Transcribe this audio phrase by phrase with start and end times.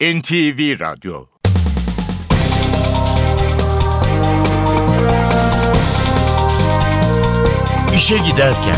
[0.00, 1.26] NTV Radyo
[7.96, 8.76] İşe Giderken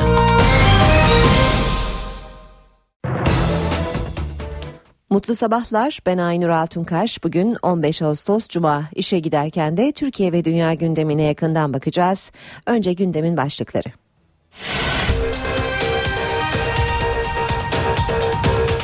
[5.10, 5.98] Mutlu sabahlar.
[6.06, 7.24] Ben Aynur Altunkaş.
[7.24, 8.88] Bugün 15 Ağustos Cuma.
[8.94, 12.32] İşe giderken de Türkiye ve dünya gündemine yakından bakacağız.
[12.66, 13.88] Önce gündemin başlıkları.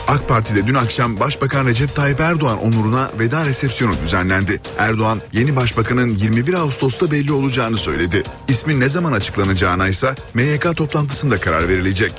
[0.08, 4.60] AK Parti'de dün akşam Başbakan Recep Tayyip Erdoğan onuruna veda resepsiyonu düzenlendi.
[4.78, 8.22] Erdoğan yeni başbakanın 21 Ağustos'ta belli olacağını söyledi.
[8.48, 12.12] İsmin ne zaman açıklanacağına ise MYK toplantısında karar verilecek.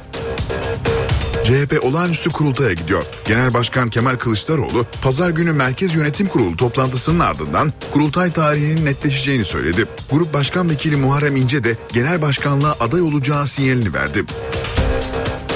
[1.43, 3.03] CHP olağanüstü kurultaya gidiyor.
[3.25, 9.85] Genel Başkan Kemal Kılıçdaroğlu pazar günü Merkez Yönetim Kurulu toplantısının ardından kurultay tarihinin netleşeceğini söyledi.
[10.11, 14.23] Grup Başkan Vekili Muharrem İnce de genel başkanlığa aday olacağı sinyalini verdi.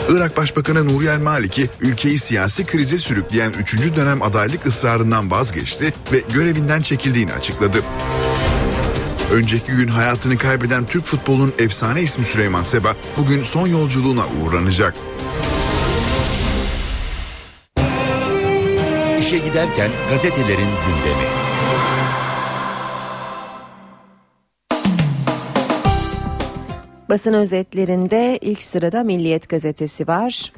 [0.10, 3.96] Irak Başbakanı Nuri El Maliki ülkeyi siyasi krize sürükleyen 3.
[3.96, 7.78] dönem adaylık ısrarından vazgeçti ve görevinden çekildiğini açıkladı.
[9.32, 14.96] Önceki gün hayatını kaybeden Türk futbolunun efsane ismi Süleyman Seba bugün son yolculuğuna uğurlanacak.
[19.20, 21.43] İşe Giderken gazetelerin gündemi.
[27.14, 30.52] Basın özetlerinde ilk sırada Milliyet gazetesi var.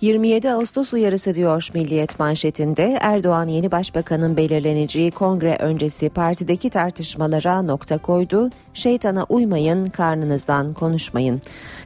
[0.00, 7.98] 27 Ağustos uyarısı diyor Milliyet manşetinde Erdoğan yeni başbakanın belirleneceği kongre öncesi partideki tartışmalara nokta
[7.98, 8.50] koydu.
[8.74, 11.40] Şeytana uymayın, karnınızdan konuşmayın.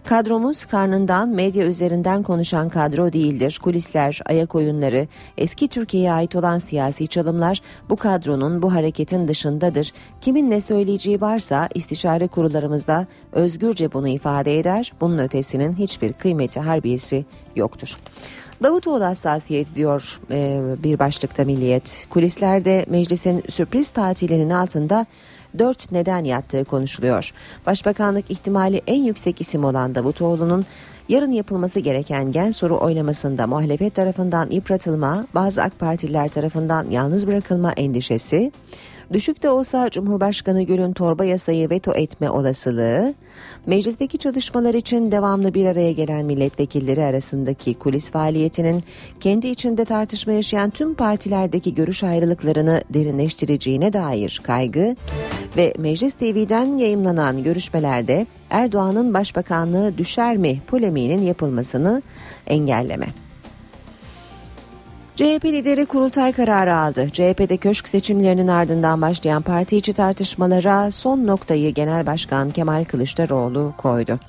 [0.05, 3.61] Kadromuz karnından medya üzerinden konuşan kadro değildir.
[3.63, 5.07] Kulisler, ayak oyunları,
[5.39, 9.93] eski Türkiye'ye ait olan siyasi çalımlar bu kadronun, bu hareketin dışındadır.
[10.21, 14.93] Kimin ne söyleyeceği varsa istişare kurullarımızda özgürce bunu ifade eder.
[15.01, 17.25] Bunun ötesinin hiçbir kıymeti harbiyesi
[17.57, 17.99] yoktur.
[18.63, 22.07] Davutoğlu hassasiyet diyor e, bir başlıkta Milliyet.
[22.11, 25.07] Kulislerde meclisin sürpriz tatilinin altında
[25.59, 27.33] dört neden yattığı konuşuluyor.
[27.67, 30.65] Başbakanlık ihtimali en yüksek isim olan Davutoğlu'nun
[31.09, 37.73] yarın yapılması gereken gen soru oylamasında muhalefet tarafından yıpratılma, bazı AK Partililer tarafından yalnız bırakılma
[37.73, 38.53] endişesi,
[39.13, 43.15] Düşük de olsa Cumhurbaşkanı Gül'ün torba yasayı veto etme olasılığı,
[43.67, 48.85] meclisteki çalışmalar için devamlı bir araya gelen milletvekilleri arasındaki kulis faaliyetinin
[49.21, 54.97] kendi içinde tartışma yaşayan tüm partilerdeki görüş ayrılıklarını derinleştireceğine dair kaygı
[55.57, 62.03] ve Meclis TV'den yayımlanan görüşmelerde Erdoğan'ın başbakanlığı düşer mi polemiğinin yapılmasını
[62.47, 63.07] engelleme.
[65.21, 67.09] CHP lideri kurultay kararı aldı.
[67.13, 74.21] CHP'de köşk seçimlerinin ardından başlayan parti içi tartışmalara son noktayı Genel Başkan Kemal Kılıçdaroğlu koydu.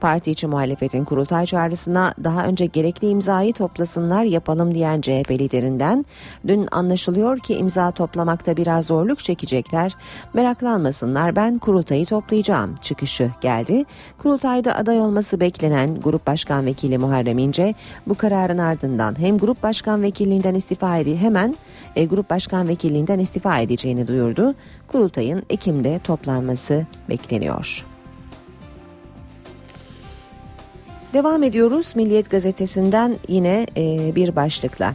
[0.00, 6.04] Parti içi muhalefetin kurultay çağrısına daha önce gerekli imzayı toplasınlar yapalım diyen CHP liderinden
[6.46, 9.96] dün anlaşılıyor ki imza toplamakta biraz zorluk çekecekler.
[10.34, 13.84] Meraklanmasınlar ben kurultayı toplayacağım çıkışı geldi.
[14.18, 17.74] Kurultayda aday olması beklenen Grup Başkan Vekili Muharrem İnce
[18.06, 21.54] bu kararın ardından hem Grup Başkan Vekilliğinden istifa edildi hemen
[21.96, 24.54] e, Grup Başkan Vekilliğinden istifa edeceğini duyurdu.
[24.88, 27.86] Kurultayın Ekim'de toplanması bekleniyor.
[31.12, 34.94] Devam ediyoruz Milliyet gazetesinden yine e, bir başlıkla.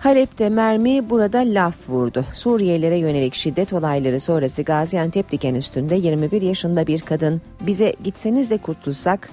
[0.00, 2.24] Halep'te mermi burada laf vurdu.
[2.32, 8.58] Suriyelilere yönelik şiddet olayları sonrası Gaziantep diken üstünde 21 yaşında bir kadın bize gitseniz de
[8.58, 9.30] kurtulsak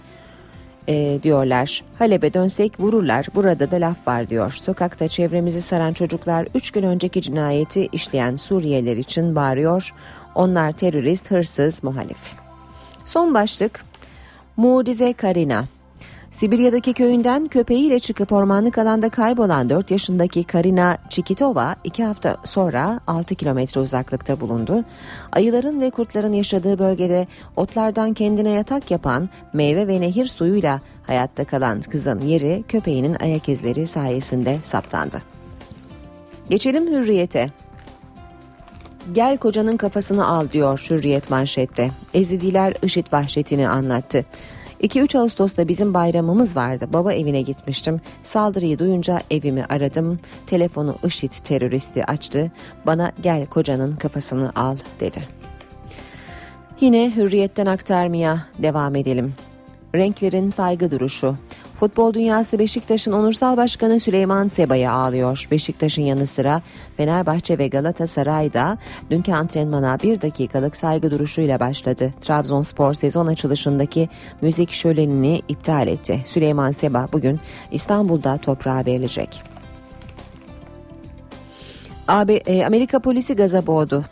[0.88, 1.84] e, diyorlar.
[2.00, 4.52] Halep'e dönsek vururlar burada da laf var diyor.
[4.52, 9.94] Sokakta çevremizi saran çocuklar 3 gün önceki cinayeti işleyen Suriyeliler için bağırıyor.
[10.36, 12.34] Onlar terörist, hırsız, muhalif.
[13.06, 13.91] Son başlık
[14.58, 15.66] Mucize Karina
[16.30, 23.36] Sibirya'daki köyünden köpeğiyle çıkıp ormanlık alanda kaybolan 4 yaşındaki Karina Çikitova 2 hafta sonra 6
[23.36, 24.84] kilometre uzaklıkta bulundu.
[25.32, 31.82] Ayıların ve kurtların yaşadığı bölgede otlardan kendine yatak yapan meyve ve nehir suyuyla hayatta kalan
[31.82, 35.22] kızın yeri köpeğinin ayak izleri sayesinde saptandı.
[36.50, 37.50] Geçelim hürriyete.
[39.14, 41.92] Gel kocanın kafasını al diyor Hürriyet manşette.
[42.14, 44.26] Ezidiler IŞİD vahşetini anlattı.
[44.82, 46.88] 2-3 Ağustos'ta bizim bayramımız vardı.
[46.94, 48.02] Baba evine gitmiştim.
[48.24, 50.20] Saldırıyı duyunca evimi aradım.
[50.48, 52.52] Telefonu IŞİD teröristi açtı.
[52.86, 55.22] Bana gel kocanın kafasını al dedi.
[56.82, 59.34] Yine hürriyetten aktarmaya devam edelim.
[59.96, 61.36] Renklerin saygı duruşu.
[61.82, 65.48] Futbol dünyası Beşiktaş'ın onursal başkanı Süleyman Seba'ya ağlıyor.
[65.52, 66.62] Beşiktaş'ın yanı sıra
[66.98, 68.78] Fenerbahçe ve Galatasaray da
[69.10, 72.14] dünkü antrenmana bir dakikalık saygı duruşuyla başladı.
[72.22, 74.10] Trabzonspor sezon açılışındaki
[74.42, 76.22] müzik şölenini iptal etti.
[76.26, 77.40] Süleyman Seba bugün
[77.72, 79.44] İstanbul'da toprağa verilecek.
[82.08, 84.06] AB, e, Amerika polisi gaza boğdu.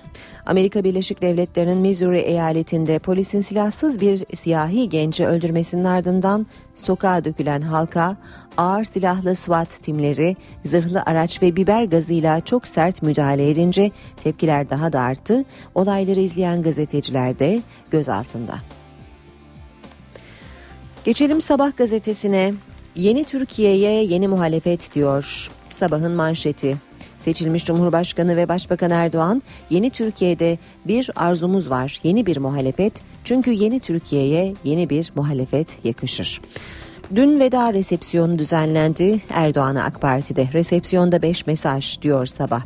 [0.50, 8.18] Amerika Birleşik Devletleri'nin Missouri eyaletinde polisin silahsız bir siyahi genci öldürmesinin ardından sokağa dökülen halka
[8.58, 10.36] ağır silahlı SWAT timleri,
[10.66, 13.92] zırhlı araç ve biber gazıyla çok sert müdahale edince
[14.24, 15.46] tepkiler daha da arttı.
[15.76, 17.62] Olayları izleyen gazeteciler de
[17.92, 18.56] gözaltında.
[21.06, 22.54] Geçelim Sabah gazetesine.
[22.96, 25.52] Yeni Türkiye'ye yeni muhalefet diyor.
[25.68, 26.89] Sabahın manşeti.
[27.24, 32.94] Seçilmiş Cumhurbaşkanı ve Başbakan Erdoğan, yeni Türkiye'de bir arzumuz var, yeni bir muhalefet.
[33.24, 36.42] Çünkü yeni Türkiye'ye yeni bir muhalefet yakışır.
[37.16, 40.48] Dün veda resepsiyonu düzenlendi Erdoğan'a AK Parti'de.
[40.54, 42.62] Resepsiyonda 5 mesaj diyor sabah.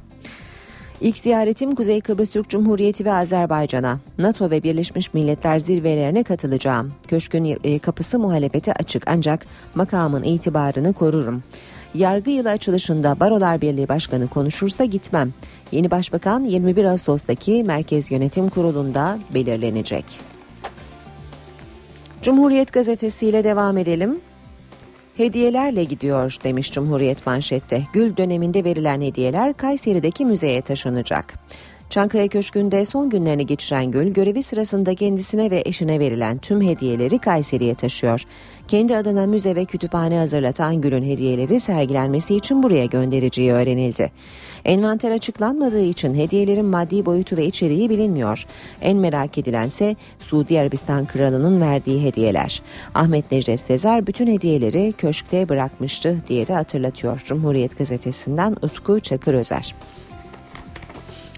[1.01, 6.93] İlk ziyaretim Kuzey Kıbrıs Türk Cumhuriyeti ve Azerbaycan'a, NATO ve Birleşmiş Milletler zirvelerine katılacağım.
[7.07, 9.45] Köşkün e, kapısı muhalefete açık ancak
[9.75, 11.43] makamın itibarını korurum.
[11.93, 15.33] Yargı yılı açılışında Barolar Birliği Başkanı konuşursa gitmem.
[15.71, 20.05] Yeni başbakan 21 Ağustos'taki Merkez Yönetim Kurulu'nda belirlenecek.
[22.21, 24.19] Cumhuriyet Gazetesi ile devam edelim.
[25.17, 27.83] Hediyelerle gidiyor demiş Cumhuriyet manşette.
[27.93, 31.33] Gül döneminde verilen hediyeler Kayseri'deki müzeye taşınacak.
[31.93, 37.73] Çankaya Köşkü'nde son günlerini geçiren Gül, görevi sırasında kendisine ve eşine verilen tüm hediyeleri Kayseri'ye
[37.73, 38.21] taşıyor.
[38.67, 44.11] Kendi adına müze ve kütüphane hazırlatan Gül'ün hediyeleri sergilenmesi için buraya göndereceği öğrenildi.
[44.65, 48.45] Envanter açıklanmadığı için hediyelerin maddi boyutu ve içeriği bilinmiyor.
[48.81, 52.61] En merak edilense Suudi Arabistan Kralı'nın verdiği hediyeler.
[52.95, 59.75] Ahmet Necdet Sezer bütün hediyeleri köşkte bırakmıştı diye de hatırlatıyor Cumhuriyet Gazetesi'nden Utku Çakır Özer.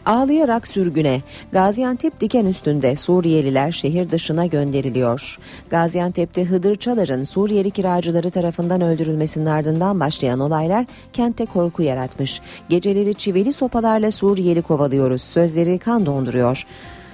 [0.06, 1.22] Ağlayarak sürgüne.
[1.52, 5.38] Gaziantep diken üstünde Suriyeliler şehir dışına gönderiliyor.
[5.70, 12.42] Gaziantep'te Hıdır Çalar'ın Suriyeli kiracıları tarafından öldürülmesinin ardından başlayan olaylar kentte korku yaratmış.
[12.70, 15.22] Geceleri çivili sopalarla Suriyeli kovalıyoruz.
[15.22, 16.66] Sözleri kan donduruyor.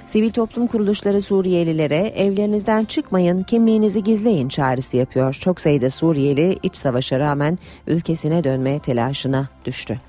[0.06, 5.34] Sivil toplum kuruluşları Suriyelilere evlerinizden çıkmayın, kimliğinizi gizleyin çağrısı yapıyor.
[5.34, 10.00] Çok sayıda Suriyeli iç savaşa rağmen ülkesine dönme telaşına düştü.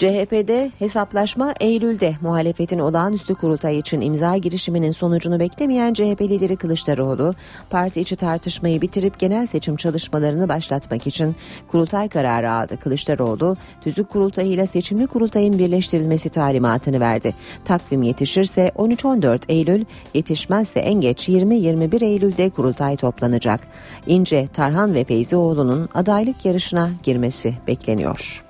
[0.00, 7.34] CHP'de hesaplaşma Eylül'de muhalefetin olağanüstü kurultay için imza girişiminin sonucunu beklemeyen CHP lideri Kılıçdaroğlu,
[7.70, 11.36] parti içi tartışmayı bitirip genel seçim çalışmalarını başlatmak için
[11.68, 12.76] kurultay kararı aldı.
[12.76, 17.34] Kılıçdaroğlu, tüzük kurultayıyla seçimli kurultayın birleştirilmesi talimatını verdi.
[17.64, 23.60] Takvim yetişirse 13-14 Eylül, yetişmezse en geç 20-21 Eylül'de kurultay toplanacak.
[24.06, 28.49] İnce, Tarhan ve Feyzioğlu'nun adaylık yarışına girmesi bekleniyor.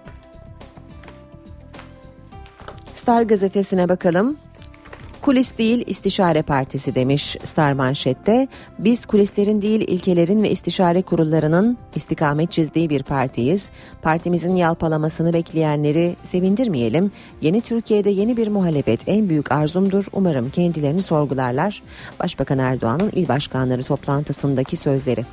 [3.00, 4.36] Star gazetesine bakalım.
[5.20, 8.48] Kulis değil istişare partisi demiş Star manşette.
[8.78, 13.70] Biz kulislerin değil ilkelerin ve istişare kurullarının istikamet çizdiği bir partiyiz.
[14.02, 17.12] Partimizin yalpalamasını bekleyenleri sevindirmeyelim.
[17.40, 20.06] Yeni Türkiye'de yeni bir muhalefet en büyük arzumdur.
[20.12, 21.82] Umarım kendilerini sorgularlar.
[22.20, 25.24] Başbakan Erdoğan'ın il başkanları toplantısındaki sözleri.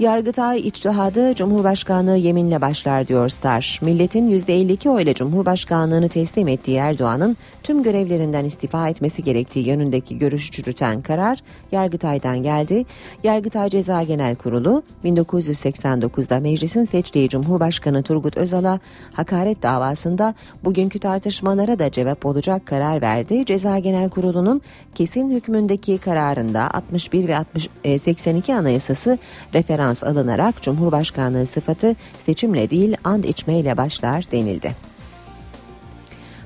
[0.00, 3.78] Yargıtay içtihadı Cumhurbaşkanlığı yeminle başlar diyor Star.
[3.82, 11.02] Milletin %52 oyla Cumhurbaşkanlığını teslim ettiği Erdoğan'ın tüm görevlerinden istifa etmesi gerektiği yönündeki görüş çürüten
[11.02, 11.38] karar
[11.72, 12.84] Yargıtay'dan geldi.
[13.24, 18.78] Yargıtay Ceza Genel Kurulu 1989'da meclisin seçtiği Cumhurbaşkanı Turgut Özal'a
[19.12, 23.44] hakaret davasında bugünkü tartışmalara da cevap olacak karar verdi.
[23.44, 24.62] Ceza Genel Kurulu'nun
[24.94, 29.18] kesin hükmündeki kararında 61 ve 60, 82 anayasası
[29.54, 34.72] referans referans alınarak Cumhurbaşkanlığı sıfatı seçimle değil and içmeyle başlar denildi.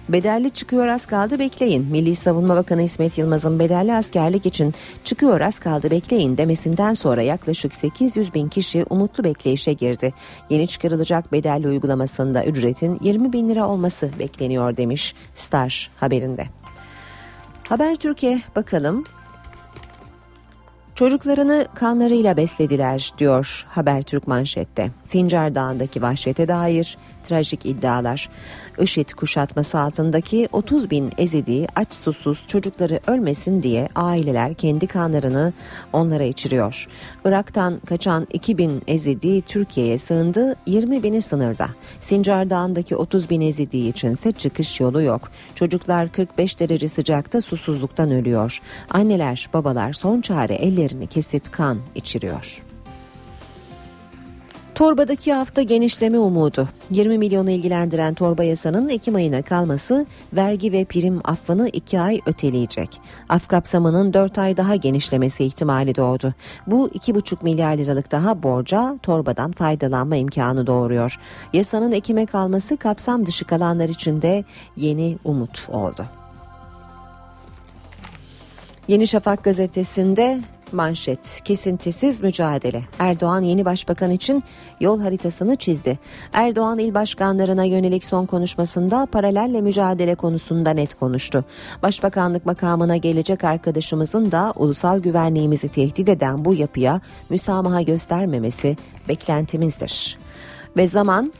[0.08, 1.84] Bedelli çıkıyor az kaldı bekleyin.
[1.84, 4.74] Milli Savunma Bakanı İsmet Yılmaz'ın bedelli askerlik için
[5.04, 10.14] çıkıyor az kaldı bekleyin demesinden sonra yaklaşık 800 bin kişi umutlu bekleyişe girdi.
[10.50, 16.46] Yeni çıkarılacak bedelli uygulamasında ücretin 20 bin lira olması bekleniyor demiş Star haberinde.
[17.68, 19.04] Haber Türkiye bakalım
[20.94, 24.90] Çocuklarını kanlarıyla beslediler diyor Habertürk manşette.
[25.04, 28.28] Sincar Dağı'ndaki vahşete dair trajik iddialar.
[28.78, 35.52] IŞİD kuşatması altındaki 30 bin Ezidi aç susuz çocukları ölmesin diye aileler kendi kanlarını
[35.92, 36.88] onlara içiriyor.
[37.24, 41.68] Irak'tan kaçan 2 bin Ezidi Türkiye'ye sığındı 20 bini sınırda.
[42.00, 45.30] Sincar Dağı'ndaki 30 bin Ezidi içinse çıkış yolu yok.
[45.54, 48.58] Çocuklar 45 derece sıcakta susuzluktan ölüyor.
[48.90, 52.73] Anneler babalar son çare ellerini kesip kan içiriyor.
[54.74, 56.68] Torbadaki hafta genişleme umudu.
[56.90, 63.00] 20 milyonu ilgilendiren torba yasanın Ekim ayına kalması vergi ve prim affını 2 ay öteleyecek.
[63.28, 66.34] Af kapsamının 4 ay daha genişlemesi ihtimali doğdu.
[66.66, 71.18] Bu 2,5 milyar liralık daha borca torbadan faydalanma imkanı doğuruyor.
[71.52, 74.44] Yasanın Ekim'e kalması kapsam dışı kalanlar için de
[74.76, 76.06] yeni umut oldu.
[78.88, 80.40] Yeni Şafak gazetesinde
[80.72, 82.82] manşet kesintisiz mücadele.
[82.98, 84.42] Erdoğan yeni başbakan için
[84.80, 85.98] yol haritasını çizdi.
[86.32, 91.44] Erdoğan il başkanlarına yönelik son konuşmasında paralelle mücadele konusunda net konuştu.
[91.82, 98.76] Başbakanlık makamına gelecek arkadaşımızın da ulusal güvenliğimizi tehdit eden bu yapıya müsamaha göstermemesi
[99.08, 100.18] beklentimizdir.
[100.76, 101.32] Ve zaman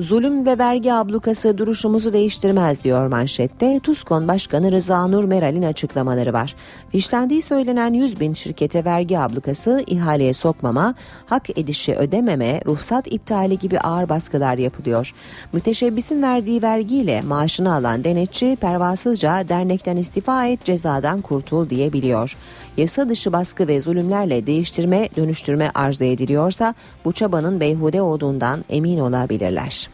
[0.00, 3.80] Zulüm ve vergi ablukası duruşumuzu değiştirmez diyor manşette.
[3.80, 6.54] TUSKON Başkanı Rıza Nur Meral'in açıklamaları var.
[6.88, 10.94] Fişlendiği söylenen 100 bin şirkete vergi ablukası, ihaleye sokmama,
[11.26, 15.14] hak edişi ödememe, ruhsat iptali gibi ağır baskılar yapılıyor.
[15.52, 22.36] Müteşebbisin verdiği vergiyle maaşını alan denetçi pervasızca dernekten istifa et cezadan kurtul diyebiliyor.
[22.76, 26.74] Yasa dışı baskı ve zulümlerle değiştirme, dönüştürme arzu ediliyorsa
[27.04, 29.90] bu çabanın beyhude olduğundan emin olabilirler.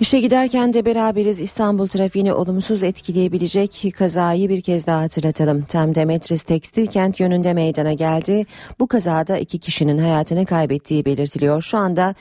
[0.00, 5.62] İşe giderken de beraberiz İstanbul trafiğini olumsuz etkileyebilecek kazayı bir kez daha hatırlatalım.
[5.62, 8.46] Tem Demetris Tekstil Kent yönünde meydana geldi.
[8.80, 11.62] Bu kazada iki kişinin hayatını kaybettiği belirtiliyor.
[11.62, 12.14] Şu anda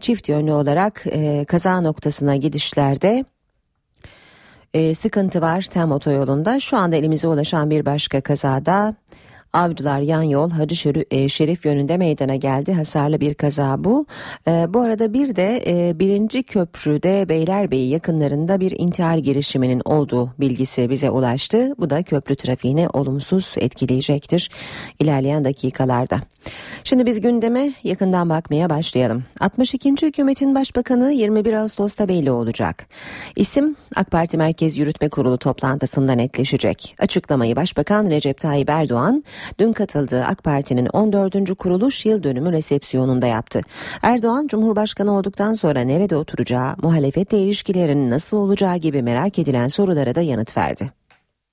[0.00, 3.24] çift yönlü olarak e, kaza noktasına gidişlerde
[4.74, 6.60] e, sıkıntı var Tem otoyolunda.
[6.60, 8.94] Şu anda elimize ulaşan bir başka kazada
[9.52, 10.76] Avcılar yan yol Hacı
[11.28, 12.72] Şerif yönünde meydana geldi.
[12.72, 14.06] Hasarlı bir kaza bu.
[14.48, 20.90] E, bu arada bir de e, birinci köprüde Beylerbeyi yakınlarında bir intihar girişiminin olduğu bilgisi
[20.90, 21.74] bize ulaştı.
[21.78, 24.50] Bu da köprü trafiğini olumsuz etkileyecektir
[25.00, 26.20] ilerleyen dakikalarda.
[26.84, 29.24] Şimdi biz gündeme yakından bakmaya başlayalım.
[29.40, 29.90] 62.
[30.02, 32.86] hükümetin başbakanı 21 Ağustos'ta belli olacak.
[33.36, 36.94] İsim AK Parti Merkez Yürütme Kurulu toplantısında netleşecek.
[36.98, 39.24] Açıklamayı Başbakan Recep Tayyip Erdoğan
[39.58, 41.54] dün katıldığı AK Parti'nin 14.
[41.58, 43.60] kuruluş yıl dönümü resepsiyonunda yaptı.
[44.02, 50.20] Erdoğan Cumhurbaşkanı olduktan sonra nerede oturacağı, muhalefetle ilişkilerin nasıl olacağı gibi merak edilen sorulara da
[50.20, 50.90] yanıt verdi.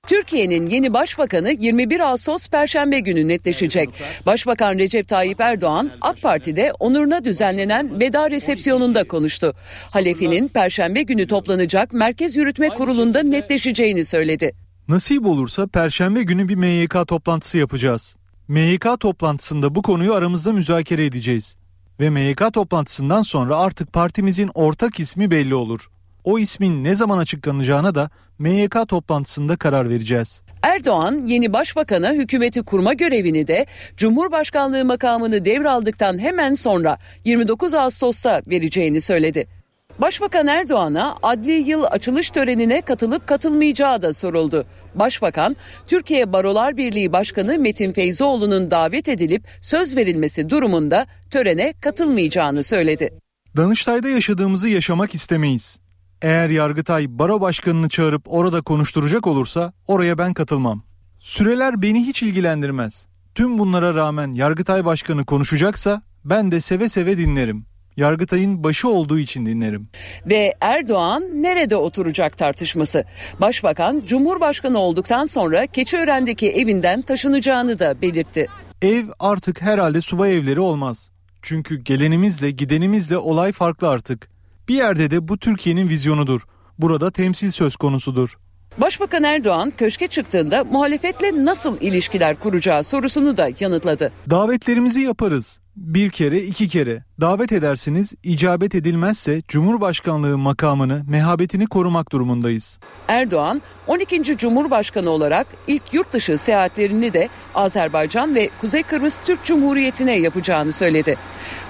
[0.08, 3.88] Türkiye'nin yeni başbakanı 21 Ağustos Perşembe günü netleşecek.
[4.26, 9.54] Başbakan Recep Tayyip Erdoğan AK Parti'de onuruna düzenlenen veda resepsiyonunda konuştu.
[9.90, 14.52] Halefinin Perşembe günü toplanacak Merkez Yürütme Kurulu'nda netleşeceğini söyledi.
[14.90, 18.16] Nasip olursa Perşembe günü bir MYK toplantısı yapacağız.
[18.48, 21.56] MYK toplantısında bu konuyu aramızda müzakere edeceğiz.
[22.00, 25.90] Ve MYK toplantısından sonra artık partimizin ortak ismi belli olur.
[26.24, 30.42] O ismin ne zaman açıklanacağına da MYK toplantısında karar vereceğiz.
[30.62, 33.66] Erdoğan yeni başbakana hükümeti kurma görevini de
[33.96, 39.59] Cumhurbaşkanlığı makamını devraldıktan hemen sonra 29 Ağustos'ta vereceğini söyledi.
[40.00, 44.66] Başbakan Erdoğan'a adli yıl açılış törenine katılıp katılmayacağı da soruldu.
[44.94, 53.10] Başbakan, Türkiye Barolar Birliği Başkanı Metin Feyzoğlu'nun davet edilip söz verilmesi durumunda törene katılmayacağını söyledi.
[53.56, 55.78] Danıştay'da yaşadığımızı yaşamak istemeyiz.
[56.22, 60.82] Eğer Yargıtay baro başkanını çağırıp orada konuşturacak olursa oraya ben katılmam.
[61.18, 63.06] Süreler beni hiç ilgilendirmez.
[63.34, 67.69] Tüm bunlara rağmen Yargıtay başkanı konuşacaksa ben de seve seve dinlerim.
[68.00, 69.88] Yargıtay'ın başı olduğu için dinlerim.
[70.26, 73.04] Ve Erdoğan nerede oturacak tartışması.
[73.40, 78.46] Başbakan Cumhurbaşkanı olduktan sonra Keçiören'deki evinden taşınacağını da belirtti.
[78.82, 81.10] Ev artık herhalde subay evleri olmaz.
[81.42, 84.28] Çünkü gelenimizle gidenimizle olay farklı artık.
[84.68, 86.40] Bir yerde de bu Türkiye'nin vizyonudur.
[86.78, 88.38] Burada temsil söz konusudur.
[88.78, 94.12] Başbakan Erdoğan köşke çıktığında muhalefetle nasıl ilişkiler kuracağı sorusunu da yanıtladı.
[94.30, 95.60] Davetlerimizi yaparız.
[95.80, 102.78] Bir kere iki kere davet edersiniz icabet edilmezse Cumhurbaşkanlığı makamını mehabetini korumak durumundayız.
[103.08, 104.36] Erdoğan 12.
[104.38, 111.16] Cumhurbaşkanı olarak ilk yurt dışı seyahatlerini de Azerbaycan ve Kuzey Kıbrıs Türk Cumhuriyeti'ne yapacağını söyledi.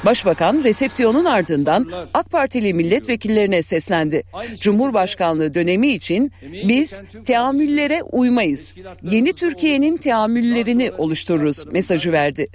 [0.04, 4.22] Başbakan resepsiyonun ardından AK Partili milletvekillerine seslendi.
[4.60, 6.32] Cumhurbaşkanlığı dönemi için
[6.68, 8.74] biz teamüllere uymayız.
[9.02, 12.46] Yeni Türkiye'nin teamüllerini oluştururuz mesajı verdi.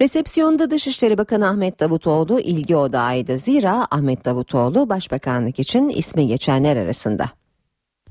[0.00, 3.38] Resepsiyonda Dışişleri Bakanı Ahmet Davutoğlu ilgi odağıydı.
[3.38, 7.24] Zira Ahmet Davutoğlu başbakanlık için ismi geçenler arasında.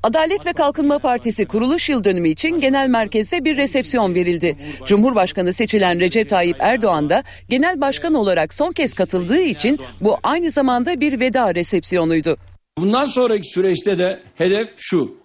[0.03, 4.57] Adalet ve Kalkınma Partisi kuruluş yıl dönümü için genel merkezde bir resepsiyon verildi.
[4.85, 10.51] Cumhurbaşkanı seçilen Recep Tayyip Erdoğan da genel başkan olarak son kez katıldığı için bu aynı
[10.51, 12.37] zamanda bir veda resepsiyonuydu.
[12.77, 15.17] Bundan sonraki süreçte de hedef şu.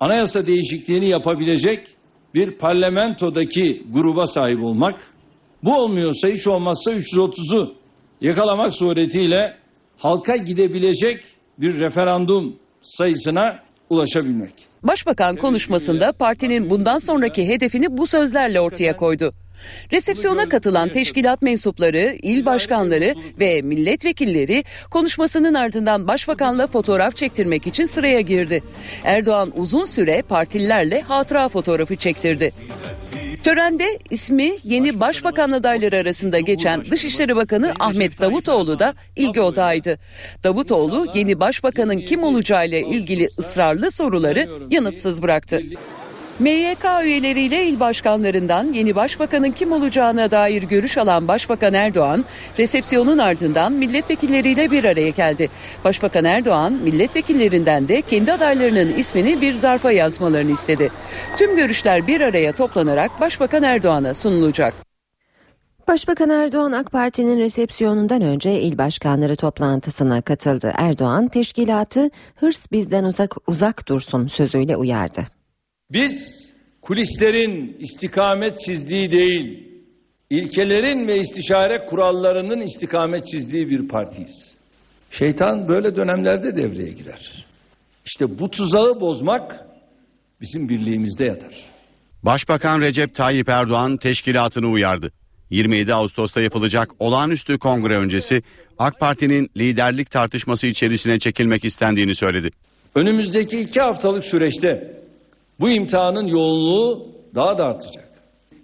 [0.00, 1.86] Anayasa değişikliğini yapabilecek
[2.34, 5.11] bir parlamentodaki gruba sahip olmak
[5.64, 7.74] Bu olmuyorsa hiç olmazsa 330'u
[8.20, 9.56] yakalamak suretiyle
[9.98, 11.18] halka gidebilecek
[11.58, 13.58] bir referandum sayısına
[13.90, 14.52] ulaşabilmek.
[14.82, 19.34] Başbakan konuşmasında partinin bundan sonraki hedefini bu sözlerle ortaya koydu.
[19.92, 28.20] Resepsiyona katılan teşkilat mensupları, il başkanları ve milletvekilleri konuşmasının ardından başbakanla fotoğraf çektirmek için sıraya
[28.20, 28.62] girdi.
[29.04, 32.52] Erdoğan uzun süre partililerle hatıra fotoğrafı çektirdi.
[33.36, 39.98] Törende ismi yeni başbakan adayları arasında geçen Dışişleri Bakanı Ahmet Davutoğlu da ilgi odağıydı.
[40.44, 45.62] Davutoğlu yeni başbakanın kim olacağıyla ilgili ısrarlı soruları yanıtsız bıraktı.
[46.42, 52.24] MYK üyeleriyle il başkanlarından yeni başbakanın kim olacağına dair görüş alan Başbakan Erdoğan,
[52.58, 55.50] resepsiyonun ardından milletvekilleriyle bir araya geldi.
[55.84, 60.90] Başbakan Erdoğan, milletvekillerinden de kendi adaylarının ismini bir zarfa yazmalarını istedi.
[61.36, 64.74] Tüm görüşler bir araya toplanarak Başbakan Erdoğan'a sunulacak.
[65.88, 70.72] Başbakan Erdoğan AK Parti'nin resepsiyonundan önce il başkanları toplantısına katıldı.
[70.76, 75.41] Erdoğan teşkilatı hırs bizden uzak uzak dursun sözüyle uyardı.
[75.92, 76.42] Biz
[76.82, 79.68] kulislerin istikamet çizdiği değil,
[80.30, 84.54] ilkelerin ve istişare kurallarının istikamet çizdiği bir partiyiz.
[85.10, 87.46] Şeytan böyle dönemlerde devreye girer.
[88.06, 89.66] İşte bu tuzağı bozmak
[90.40, 91.54] bizim birliğimizde yatar.
[92.22, 95.12] Başbakan Recep Tayyip Erdoğan teşkilatını uyardı.
[95.50, 98.42] 27 Ağustos'ta yapılacak olağanüstü kongre öncesi
[98.78, 102.50] AK Parti'nin liderlik tartışması içerisine çekilmek istendiğini söyledi.
[102.94, 105.01] Önümüzdeki iki haftalık süreçte
[105.62, 108.08] bu imtihanın yoğunluğu daha da artacak.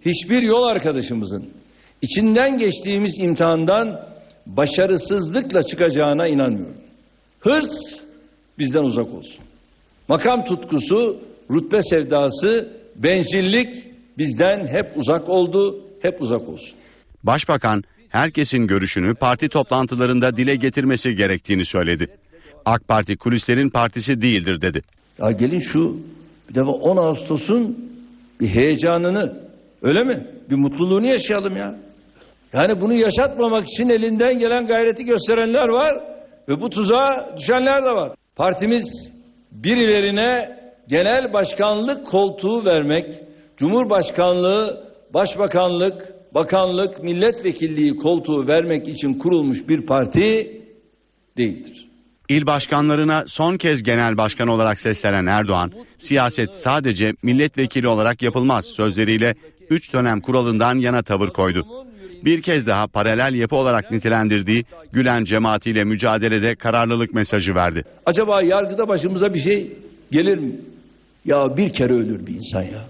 [0.06, 1.50] Hiçbir yol arkadaşımızın
[2.02, 4.00] içinden geçtiğimiz imtihandan
[4.46, 6.76] başarısızlıkla çıkacağına inanmıyorum.
[7.40, 8.00] Hırs
[8.58, 9.40] bizden uzak olsun.
[10.08, 13.76] Makam tutkusu, rütbe sevdası, bencillik
[14.18, 16.78] bizden hep uzak oldu, hep uzak olsun.
[17.22, 22.06] Başbakan herkesin görüşünü parti toplantılarında dile getirmesi gerektiğini söyledi.
[22.64, 24.82] AK Parti kulislerin partisi değildir dedi.
[25.18, 25.96] Ya gelin şu
[26.48, 27.76] bir defa 10 Ağustos'un
[28.40, 29.32] bir heyecanını
[29.82, 30.26] öyle mi?
[30.50, 31.74] Bir mutluluğunu yaşayalım ya.
[32.52, 35.94] Yani bunu yaşatmamak için elinden gelen gayreti gösterenler var
[36.48, 38.12] ve bu tuzağa düşenler de var.
[38.36, 39.12] Partimiz
[39.52, 40.58] birilerine
[40.88, 43.14] genel başkanlık koltuğu vermek,
[43.56, 50.60] cumhurbaşkanlığı, başbakanlık, bakanlık, milletvekilliği koltuğu vermek için kurulmuş bir parti
[51.36, 51.87] değildir.
[52.28, 59.34] İl başkanlarına son kez genel başkan olarak seslenen Erdoğan, siyaset sadece milletvekili olarak yapılmaz sözleriyle
[59.70, 61.66] 3 dönem kuralından yana tavır koydu.
[62.24, 67.84] Bir kez daha paralel yapı olarak nitelendirdiği Gülen cemaatiyle mücadelede kararlılık mesajı verdi.
[68.06, 69.76] Acaba yargıda başımıza bir şey
[70.12, 70.52] gelir mi?
[71.24, 72.84] Ya bir kere ölür bir insan ya.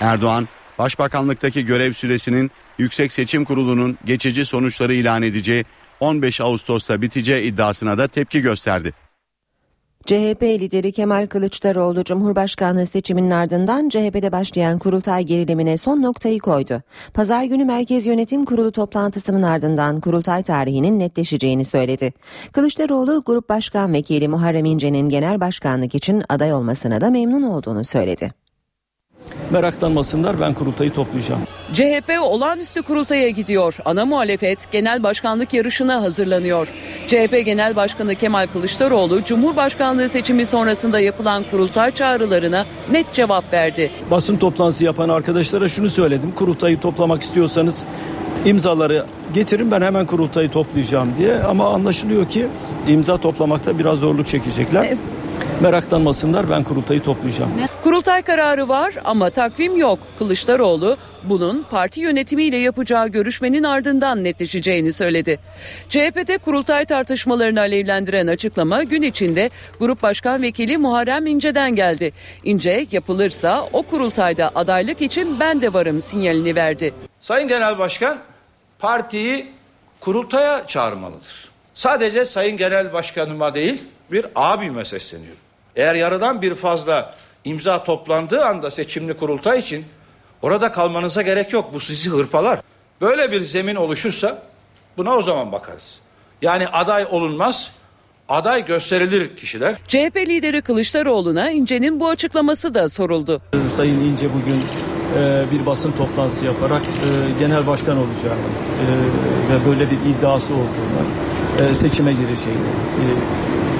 [0.00, 5.64] Erdoğan, başbakanlıktaki görev süresinin Yüksek Seçim Kurulu'nun geçici sonuçları ilan edeceği
[6.00, 8.92] 15 Ağustos'ta biteceği iddiasına da tepki gösterdi.
[10.08, 16.82] CHP lideri Kemal Kılıçdaroğlu Cumhurbaşkanlığı seçiminin ardından CHP'de başlayan kurultay gerilimine son noktayı koydu.
[17.14, 22.12] Pazar günü Merkez Yönetim Kurulu toplantısının ardından kurultay tarihinin netleşeceğini söyledi.
[22.52, 28.30] Kılıçdaroğlu Grup Başkan Vekili Muharrem İnce'nin genel başkanlık için aday olmasına da memnun olduğunu söyledi.
[29.50, 31.40] Meraklanmasınlar ben kurultayı toplayacağım.
[31.74, 33.76] CHP olağanüstü kurultaya gidiyor.
[33.84, 36.68] Ana muhalefet genel başkanlık yarışına hazırlanıyor.
[37.08, 43.90] CHP Genel Başkanı Kemal Kılıçdaroğlu Cumhurbaşkanlığı seçimi sonrasında yapılan kurultay çağrılarına net cevap verdi.
[44.10, 46.32] Basın toplantısı yapan arkadaşlara şunu söyledim.
[46.36, 47.84] Kurultayı toplamak istiyorsanız
[48.44, 51.34] imzaları getirin ben hemen kurultayı toplayacağım diye.
[51.34, 52.46] Ama anlaşılıyor ki
[52.88, 54.86] imza toplamakta biraz zorluk çekecekler.
[55.60, 57.50] Meraklanmasınlar ben kurultayı toplayacağım.
[57.82, 59.98] Kurultay kararı var ama takvim yok.
[60.18, 65.38] Kılıçdaroğlu bunun parti yönetimiyle yapacağı görüşmenin ardından netleşeceğini söyledi.
[65.88, 72.12] CHP'de kurultay tartışmalarını alevlendiren açıklama gün içinde Grup Başkan Vekili Muharrem İnce'den geldi.
[72.44, 76.94] İnce yapılırsa o kurultayda adaylık için ben de varım sinyalini verdi.
[77.20, 78.18] Sayın Genel Başkan
[78.78, 79.46] partiyi
[80.00, 81.48] kurultaya çağırmalıdır.
[81.74, 85.38] Sadece Sayın Genel Başkanıma değil bir abime sesleniyorum.
[85.76, 89.84] Eğer yarıdan bir fazla imza toplandığı anda seçimli kurultay için
[90.42, 91.70] orada kalmanıza gerek yok.
[91.74, 92.60] Bu sizi hırpalar.
[93.00, 94.42] Böyle bir zemin oluşursa
[94.96, 95.98] buna o zaman bakarız.
[96.42, 97.70] Yani aday olunmaz,
[98.28, 99.76] aday gösterilir kişiler.
[99.88, 103.42] CHP lideri Kılıçdaroğlu'na İnce'nin bu açıklaması da soruldu.
[103.68, 104.62] Sayın İnce bugün
[105.18, 108.86] e, bir basın toplantısı yaparak e, genel başkan olacağını e,
[109.52, 112.68] ve böyle bir iddiası olduğunu seçime gireceğini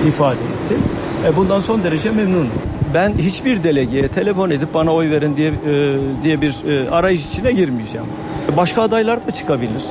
[0.08, 0.80] ifade etti.
[1.26, 2.50] E, bundan son derece memnunum.
[2.94, 7.52] Ben hiçbir delegeye telefon edip bana oy verin diye e, diye bir e, arayış içine
[7.52, 8.06] girmeyeceğim.
[8.56, 9.82] Başka adaylar da çıkabilir.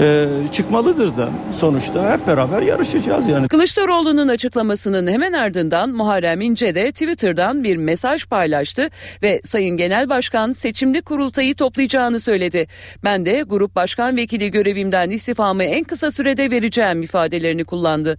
[0.00, 3.48] Ee, çıkmalıdır da sonuçta hep beraber yarışacağız yani.
[3.48, 8.88] Kılıçdaroğlu'nun açıklamasının hemen ardından Muharrem İnce de Twitter'dan bir mesaj paylaştı
[9.22, 12.66] ve Sayın Genel Başkan seçimli kurultayı toplayacağını söyledi.
[13.04, 18.18] Ben de grup başkan vekili görevimden istifamı en kısa sürede vereceğim ifadelerini kullandı.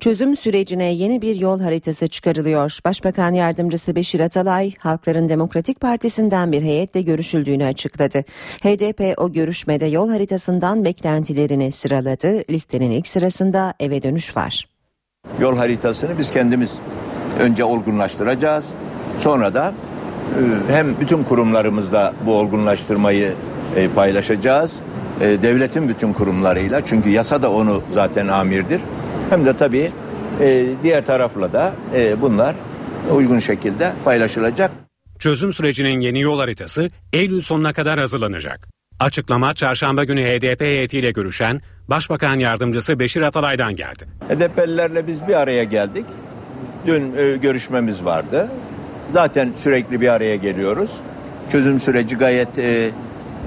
[0.00, 2.78] Çözüm sürecine yeni bir yol haritası çıkarılıyor.
[2.84, 8.18] Başbakan Yardımcısı Beşir Atalay, Halkların Demokratik Partisi'nden bir heyetle görüşüldüğünü açıkladı.
[8.62, 12.42] HDP o görüşmede yol haritasından beklentilerini sıraladı.
[12.50, 14.68] Listenin ilk sırasında eve dönüş var.
[15.40, 16.78] Yol haritasını biz kendimiz
[17.40, 18.64] önce olgunlaştıracağız.
[19.18, 19.74] Sonra da
[20.68, 23.34] e, hem bütün kurumlarımızda bu olgunlaştırmayı
[23.76, 24.76] e, paylaşacağız.
[25.20, 28.80] E, Devletin bütün kurumlarıyla çünkü yasa da onu zaten amirdir.
[29.30, 29.92] Hem de tabii
[30.40, 32.56] e, diğer tarafla da e, bunlar
[33.14, 34.70] uygun şekilde paylaşılacak.
[35.18, 38.68] Çözüm sürecinin yeni yol haritası Eylül sonuna kadar hazırlanacak.
[39.00, 44.04] Açıklama çarşamba günü HDP heyetiyle görüşen Başbakan Yardımcısı Beşir Atalay'dan geldi.
[44.28, 46.06] HDP'lilerle biz bir araya geldik.
[46.86, 48.48] Dün e, görüşmemiz vardı.
[49.12, 50.90] Zaten sürekli bir araya geliyoruz.
[51.52, 52.90] Çözüm süreci gayet e,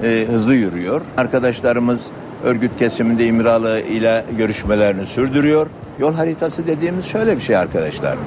[0.02, 1.00] e, hızlı yürüyor.
[1.16, 2.06] Arkadaşlarımız
[2.44, 5.66] örgüt kesiminde İmralı ile görüşmelerini sürdürüyor.
[5.98, 8.18] Yol haritası dediğimiz şöyle bir şey arkadaşlar.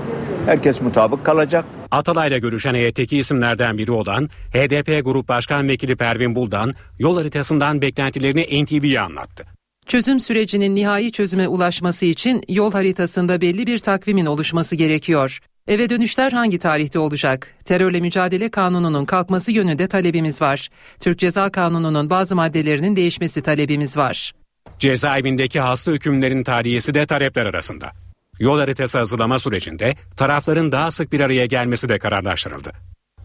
[0.46, 1.66] Herkes mutabık kalacak.
[1.92, 8.64] Atalay'la görüşen heyetteki isimlerden biri olan HDP Grup Başkan Vekili Pervin Buldan yol haritasından beklentilerini
[8.64, 9.46] NTV'ye anlattı.
[9.88, 15.40] Çözüm sürecinin nihai çözüme ulaşması için yol haritasında belli bir takvimin oluşması gerekiyor.
[15.68, 17.48] Eve dönüşler hangi tarihte olacak?
[17.66, 20.70] Terörle mücadele kanununun kalkması yönünde talebimiz var.
[21.00, 24.34] Türk Ceza Kanunu'nun bazı maddelerinin değişmesi talebimiz var.
[24.80, 27.92] Cezaevindeki hasta hükümlerin tarihiyesi de talepler arasında.
[28.40, 32.72] Yol haritası hazırlama sürecinde tarafların daha sık bir araya gelmesi de kararlaştırıldı.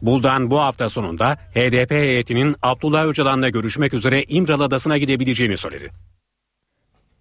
[0.03, 5.91] Buldan bu hafta sonunda HDP heyetinin Abdullah Öcalan'la görüşmek üzere İmralı Adası'na gidebileceğini söyledi.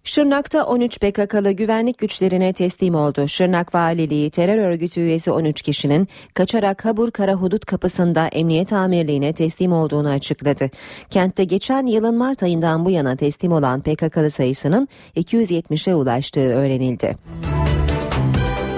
[0.04, 3.28] Şırnak'ta 13 PKK'lı güvenlik güçlerine teslim oldu.
[3.28, 10.08] Şırnak Valiliği terör örgütü üyesi 13 kişinin kaçarak Habur Karahudut kapısında emniyet amirliğine teslim olduğunu
[10.08, 10.70] açıkladı.
[11.10, 17.16] Kentte geçen yılın Mart ayından bu yana teslim olan PKK'lı sayısının 270'e ulaştığı öğrenildi.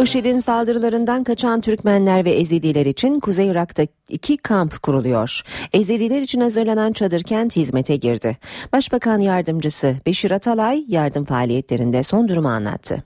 [0.02, 5.40] IŞİD'in saldırılarından kaçan Türkmenler ve Ezidiler için Kuzey Irak'ta iki kamp kuruluyor.
[5.72, 8.36] Ezidiler için hazırlanan çadır kent hizmete girdi.
[8.72, 13.02] Başbakan Yardımcısı Beşir Atalay yardım faaliyetlerinde son durumu anlattı.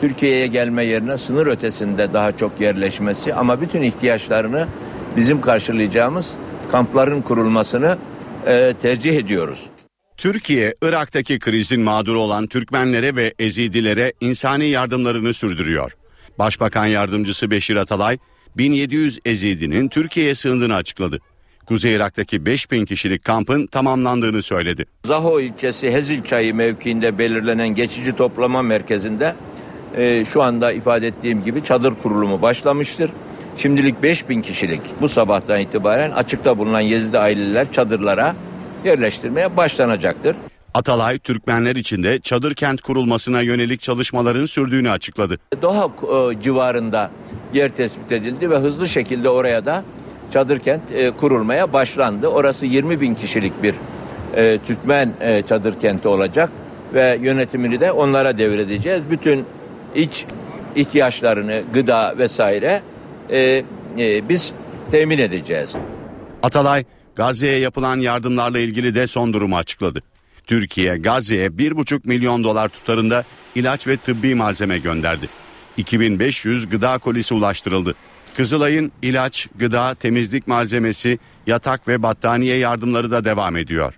[0.00, 4.66] Türkiye'ye gelme yerine sınır ötesinde daha çok yerleşmesi ama bütün ihtiyaçlarını
[5.16, 6.34] bizim karşılayacağımız
[6.72, 7.98] kampların kurulmasını
[8.46, 9.66] e, tercih ediyoruz.
[10.16, 15.92] Türkiye, Irak'taki krizin mağduru olan Türkmenlere ve Ezidilere insani yardımlarını sürdürüyor.
[16.38, 18.18] Başbakan Yardımcısı Beşir Atalay,
[18.56, 21.20] 1700 Ezidinin Türkiye'ye sığındığını açıkladı.
[21.66, 24.86] Kuzey Irak'taki 5000 kişilik kampın tamamlandığını söyledi.
[25.04, 29.34] Zaho ilçesi Hezil Çayı mevkiinde belirlenen geçici toplama merkezinde
[29.96, 33.10] e, şu anda ifade ettiğim gibi çadır kurulumu başlamıştır.
[33.56, 38.36] Şimdilik 5000 kişilik bu sabahtan itibaren açıkta bulunan Yezidi aileler çadırlara
[38.84, 40.36] yerleştirmeye başlanacaktır.
[40.76, 45.38] Atalay, Türkmenler için de çadır kent kurulmasına yönelik çalışmaların sürdüğünü açıkladı.
[45.62, 47.10] Doha e, civarında
[47.54, 49.84] yer tespit edildi ve hızlı şekilde oraya da
[50.32, 52.26] çadır kent e, kurulmaya başlandı.
[52.26, 53.74] Orası 20 bin kişilik bir
[54.36, 56.50] e, Türkmen e, çadır kenti olacak
[56.94, 59.02] ve yönetimini de onlara devredeceğiz.
[59.10, 59.44] Bütün
[59.94, 60.24] iç
[60.76, 62.82] ihtiyaçlarını, gıda vesaire
[63.30, 63.64] e,
[63.98, 64.52] e, biz
[64.90, 65.72] temin edeceğiz.
[66.42, 66.84] Atalay,
[67.14, 70.02] Gazze'ye yapılan yardımlarla ilgili de son durumu açıkladı.
[70.46, 75.28] Türkiye, Gazze'ye 1,5 milyon dolar tutarında ilaç ve tıbbi malzeme gönderdi.
[75.76, 77.94] 2500 gıda kolisi ulaştırıldı.
[78.36, 83.94] Kızılay'ın ilaç, gıda, temizlik malzemesi, yatak ve battaniye yardımları da devam ediyor.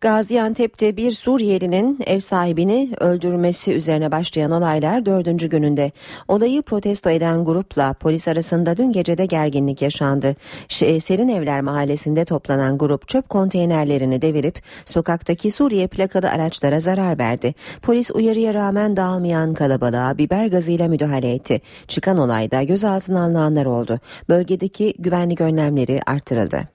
[0.00, 5.92] Gaziantep'te bir Suriyelinin ev sahibini öldürmesi üzerine başlayan olaylar dördüncü gününde.
[6.28, 10.36] Olayı protesto eden grupla polis arasında dün gecede gerginlik yaşandı.
[10.68, 17.54] Ş- Serin Evler mahallesinde toplanan grup çöp konteynerlerini devirip sokaktaki Suriye plakalı araçlara zarar verdi.
[17.82, 21.60] Polis uyarıya rağmen dağılmayan kalabalığa biber gazıyla müdahale etti.
[21.88, 24.00] Çıkan olayda gözaltına alınanlar oldu.
[24.28, 26.68] Bölgedeki güvenlik önlemleri artırıldı.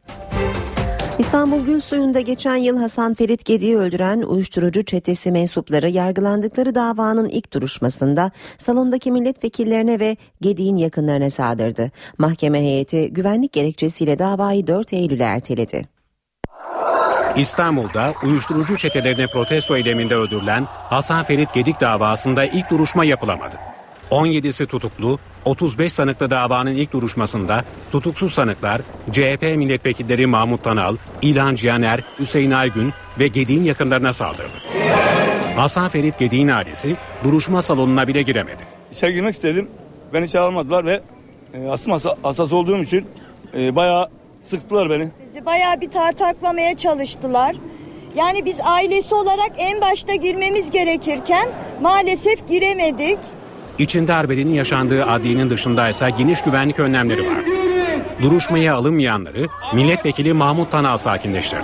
[1.33, 8.31] İstanbul Gülsuyu'nda geçen yıl Hasan Ferit Gedi'yi öldüren uyuşturucu çetesi mensupları yargılandıkları davanın ilk duruşmasında
[8.57, 11.91] salondaki milletvekillerine ve Gedi'nin yakınlarına saldırdı.
[12.17, 15.85] Mahkeme heyeti güvenlik gerekçesiyle davayı 4 Eylül'e erteledi.
[17.37, 23.72] İstanbul'da uyuşturucu çetelerine protesto eyleminde öldürülen Hasan Ferit Gedik davasında ilk duruşma yapılamadı.
[24.11, 31.99] 17'si tutuklu, 35 sanıklı davanın ilk duruşmasında tutuksuz sanıklar CHP milletvekilleri Mahmut Tanal, İlhan Cihaner,
[32.19, 34.57] Hüseyin Aygün ve Gedik'in yakınlarına saldırdı.
[35.55, 38.63] Hasan Ferit Gedik'in ailesi duruşma salonuna bile giremedi.
[38.91, 39.69] İçeri girmek istedim.
[40.13, 41.01] Beni çağırmadılar ve
[41.53, 43.07] e, astım hassa- hassas olduğum için
[43.57, 44.09] e, bayağı
[44.43, 45.07] sıktılar beni.
[45.25, 47.55] Bizi bayağı bir tartaklamaya çalıştılar.
[48.15, 51.49] Yani biz ailesi olarak en başta girmemiz gerekirken
[51.81, 53.19] maalesef giremedik.
[53.77, 57.49] İçinde arbedenin yaşandığı adliyenin dışındaysa geniş güvenlik önlemleri vardı.
[58.21, 61.63] Duruşmaya alınmayanları milletvekili Mahmut Tanal sakinleştirdi.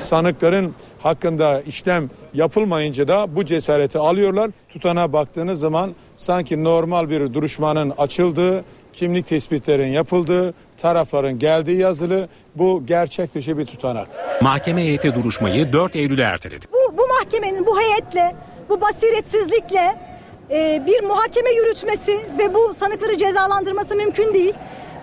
[0.00, 4.50] Sanıkların hakkında işlem yapılmayınca da bu cesareti alıyorlar.
[4.68, 12.28] Tutana baktığınız zaman sanki normal bir duruşmanın açıldığı, kimlik tespitlerin yapıldığı, tarafların geldiği yazılı.
[12.54, 14.08] Bu gerçek dışı bir tutanak.
[14.42, 16.66] Mahkeme heyeti duruşmayı 4 Eylül'e erteledi.
[16.72, 18.36] Bu, bu mahkemenin bu heyetle,
[18.68, 20.07] bu basiretsizlikle
[20.50, 24.54] e, bir muhakeme yürütmesi ve bu sanıkları cezalandırması mümkün değil.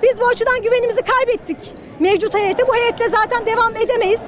[0.04, 1.58] Biz bu açıdan güvenimizi kaybettik.
[2.00, 4.20] Mevcut heyete bu heyetle zaten devam edemeyiz.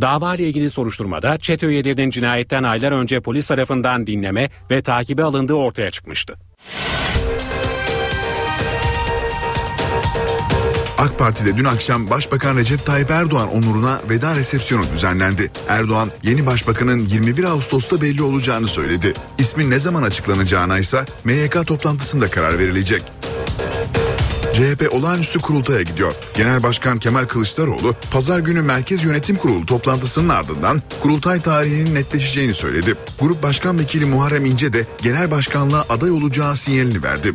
[0.00, 5.54] Dava ile ilgili soruşturmada çete üyelerinin cinayetten aylar önce polis tarafından dinleme ve takibe alındığı
[5.54, 6.34] ortaya çıkmıştı.
[11.00, 15.50] AK Parti'de dün akşam Başbakan Recep Tayyip Erdoğan onuruna veda resepsiyonu düzenlendi.
[15.68, 19.12] Erdoğan yeni başbakanın 21 Ağustos'ta belli olacağını söyledi.
[19.38, 23.02] İsmin ne zaman açıklanacağına ise MYK toplantısında karar verilecek.
[24.52, 26.14] CHP olağanüstü kurultaya gidiyor.
[26.36, 32.94] Genel Başkan Kemal Kılıçdaroğlu pazar günü Merkez Yönetim Kurulu toplantısının ardından kurultay tarihinin netleşeceğini söyledi.
[33.20, 37.34] Grup Başkan Vekili Muharrem İnce de genel başkanlığa aday olacağı sinyalini verdi.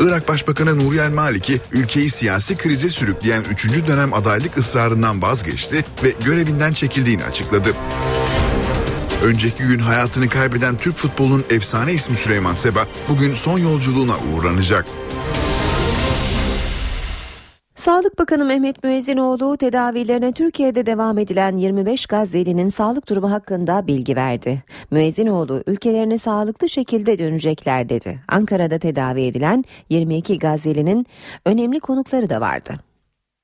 [0.00, 3.86] Irak Başbakanı Nuri El Maliki ülkeyi siyasi krize sürükleyen 3.
[3.86, 7.68] dönem adaylık ısrarından vazgeçti ve görevinden çekildiğini açıkladı.
[9.24, 14.86] Önceki gün hayatını kaybeden Türk futbolunun efsane ismi Süleyman Seba bugün son yolculuğuna uğurlanacak.
[17.86, 24.62] Sağlık Bakanı Mehmet Müezzinoğlu tedavilerine Türkiye'de devam edilen 25 Gazze'linin sağlık durumu hakkında bilgi verdi.
[24.90, 28.20] Müezzinoğlu ülkelerine sağlıklı şekilde dönecekler dedi.
[28.28, 31.06] Ankara'da tedavi edilen 22 Gazze'linin
[31.44, 32.74] önemli konukları da vardı.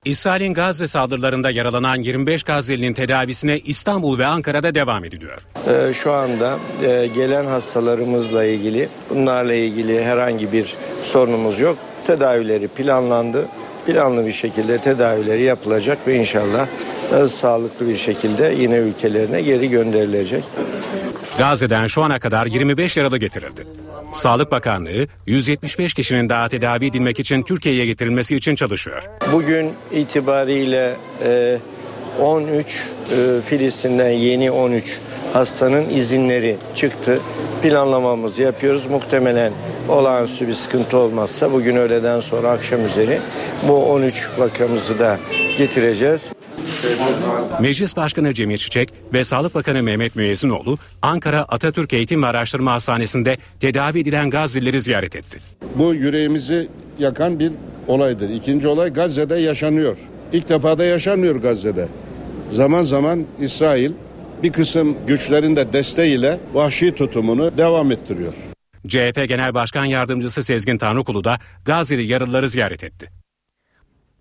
[0.05, 5.43] İsrail'in Gazze saldırılarında yaralanan 25 Gazze'linin tedavisine İstanbul ve Ankara'da devam ediliyor.
[5.69, 11.79] Ee, Şu anda e, gelen hastalarımızla ilgili bunlarla ilgili herhangi bir sorunumuz yok.
[12.07, 13.49] Tedavileri planlandı.
[13.87, 16.67] Planlı bir şekilde tedavileri yapılacak ve inşallah
[17.25, 20.45] e, sağlıklı bir şekilde yine ülkelerine geri gönderilecek.
[21.39, 23.67] Gazze'den şu ana kadar 25 yaralı getirildi.
[24.13, 29.03] Sağlık Bakanlığı 175 kişinin daha tedavi edilmek için Türkiye'ye getirilmesi için çalışıyor.
[29.33, 31.59] Bugün itibariyle e,
[32.21, 34.99] 13 e, Filistin'den yeni 13
[35.33, 37.21] hastanın izinleri çıktı.
[37.63, 38.87] Planlamamızı yapıyoruz.
[38.87, 39.53] Muhtemelen
[39.89, 43.19] olağanüstü bir sıkıntı olmazsa bugün öğleden sonra akşam üzeri
[43.69, 45.19] bu 13 vakamızı da
[45.59, 46.33] getireceğiz.
[47.61, 53.37] Meclis Başkanı Cemil Çiçek ve Sağlık Bakanı Mehmet Müezzinoğlu Ankara Atatürk Eğitim ve Araştırma Hastanesi'nde
[53.61, 55.39] tedavi edilen Gazze'lileri ziyaret etti.
[55.75, 57.53] Bu yüreğimizi yakan bir
[57.89, 58.29] olaydır.
[58.29, 59.97] İkinci olay Gazze'de yaşanıyor.
[60.33, 61.89] İlk defa da yaşanmıyor Gazze'de.
[62.51, 63.93] Zaman zaman İsrail
[64.43, 68.33] bir kısım güçlerin de desteğiyle vahşi tutumunu devam ettiriyor.
[68.89, 73.22] CHP Genel Başkan Yardımcısı Sezgin Tanrıkulu da Gazze'li yaralıları ziyaret etti.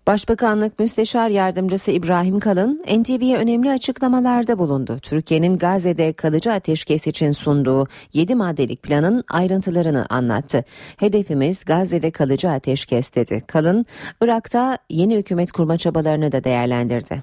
[0.06, 4.98] Başbakanlık Müsteşar Yardımcısı İbrahim Kalın, NTV'ye önemli açıklamalarda bulundu.
[5.02, 10.64] Türkiye'nin Gazze'de kalıcı ateşkes için sunduğu 7 maddelik planın ayrıntılarını anlattı.
[10.96, 13.42] Hedefimiz Gazze'de kalıcı ateşkes dedi.
[13.46, 13.86] Kalın,
[14.20, 17.22] Irak'ta yeni hükümet kurma çabalarını da değerlendirdi.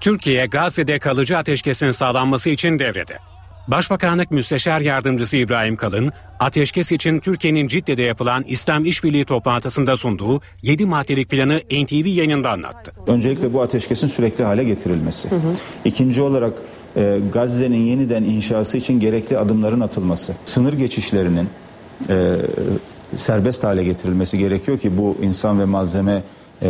[0.00, 3.33] Türkiye Gazze'de kalıcı ateşkesin sağlanması için devrede.
[3.68, 10.86] Başbakanlık Müsteşar Yardımcısı İbrahim Kalın, ateşkes için Türkiye'nin Cidde'de yapılan İslam İşbirliği toplantısında sunduğu 7
[10.86, 12.92] maddelik planı NTV yayınında anlattı.
[13.06, 15.28] Öncelikle bu ateşkesin sürekli hale getirilmesi.
[15.84, 16.52] İkinci olarak
[16.96, 20.34] e, Gazze'nin yeniden inşası için gerekli adımların atılması.
[20.44, 21.48] Sınır geçişlerinin
[22.08, 22.36] e,
[23.16, 26.22] serbest hale getirilmesi gerekiyor ki bu insan ve malzeme
[26.62, 26.68] e,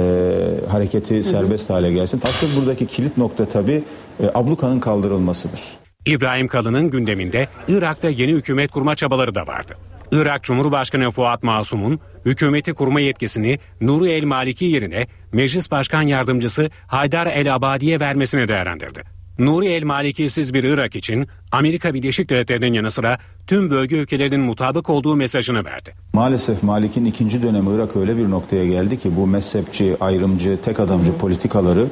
[0.69, 2.21] hareketi serbest hale gelsin.
[2.25, 3.83] Asıl buradaki kilit nokta tabii
[4.23, 5.84] e, ablukanın kaldırılmasıdır.
[6.07, 9.77] İbrahim Kalın'ın gündeminde Irak'ta yeni hükümet kurma çabaları da vardı.
[10.13, 17.27] Irak Cumhurbaşkanı Fuat Masum'un hükümeti kurma yetkisini Nuri El Maliki yerine Meclis Başkan Yardımcısı Haydar
[17.27, 19.03] El Abadi'ye vermesini değerlendirdi.
[19.39, 24.91] Nuri El Maliki'siz bir Irak için Amerika Birleşik Devletleri'nin yanı sıra tüm bölge ülkelerinin mutabık
[24.91, 25.95] olduğu mesajını verdi.
[26.13, 31.13] Maalesef Malik'in ikinci dönemi Irak öyle bir noktaya geldi ki bu mezhepçi, ayrımcı, tek adamcı
[31.19, 31.87] politikaları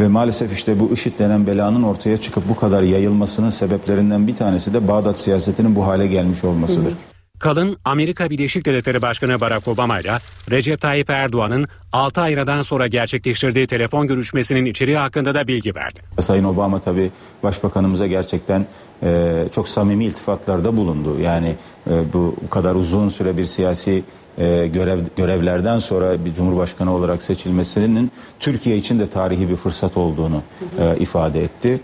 [0.00, 4.74] ve maalesef işte bu IŞİD denen belanın ortaya çıkıp bu kadar yayılmasının sebeplerinden bir tanesi
[4.74, 6.92] de Bağdat siyasetinin bu hale gelmiş olmasıdır.
[7.38, 10.18] Kalın Amerika Birleşik Devletleri Başkanı Barack Obama ile
[10.50, 16.00] Recep Tayyip Erdoğan'ın 6 ay aradan sonra gerçekleştirdiği telefon görüşmesinin içeriği hakkında da bilgi verdi.
[16.20, 17.10] Sayın Obama tabii
[17.42, 18.66] başbakanımıza gerçekten
[19.02, 21.20] e, çok samimi iltifatlarda bulundu.
[21.20, 21.54] Yani
[21.90, 24.02] e, bu kadar uzun süre bir siyasi
[24.38, 30.42] e, görev görevlerden sonra bir cumhurbaşkanı olarak seçilmesinin Türkiye için de tarihi bir fırsat olduğunu
[30.80, 31.80] e, ifade etti.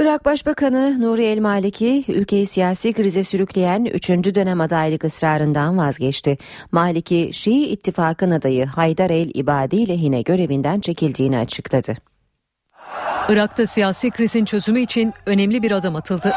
[0.00, 4.08] Irak Başbakanı Nuri El Maliki ülkeyi siyasi krize sürükleyen 3.
[4.08, 6.38] dönem adaylık ısrarından vazgeçti.
[6.72, 11.96] Maliki Şii ittifakın adayı Haydar El İbadi lehine görevinden çekildiğini açıkladı.
[13.28, 16.32] Irak'ta siyasi krizin çözümü için önemli bir adım atıldı.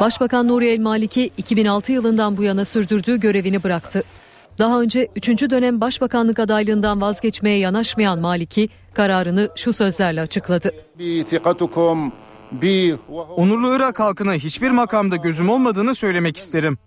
[0.00, 4.02] Başbakan Nuri El Maliki 2006 yılından bu yana sürdürdüğü görevini bıraktı.
[4.58, 5.28] Daha önce 3.
[5.28, 10.72] dönem başbakanlık adaylığından vazgeçmeye yanaşmayan Maliki kararını şu sözlerle açıkladı.
[13.36, 16.78] Onurlu Irak halkına hiçbir makamda gözüm olmadığını söylemek isterim.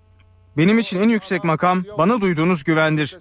[0.57, 3.17] Benim için en yüksek makam bana duyduğunuz güvendir.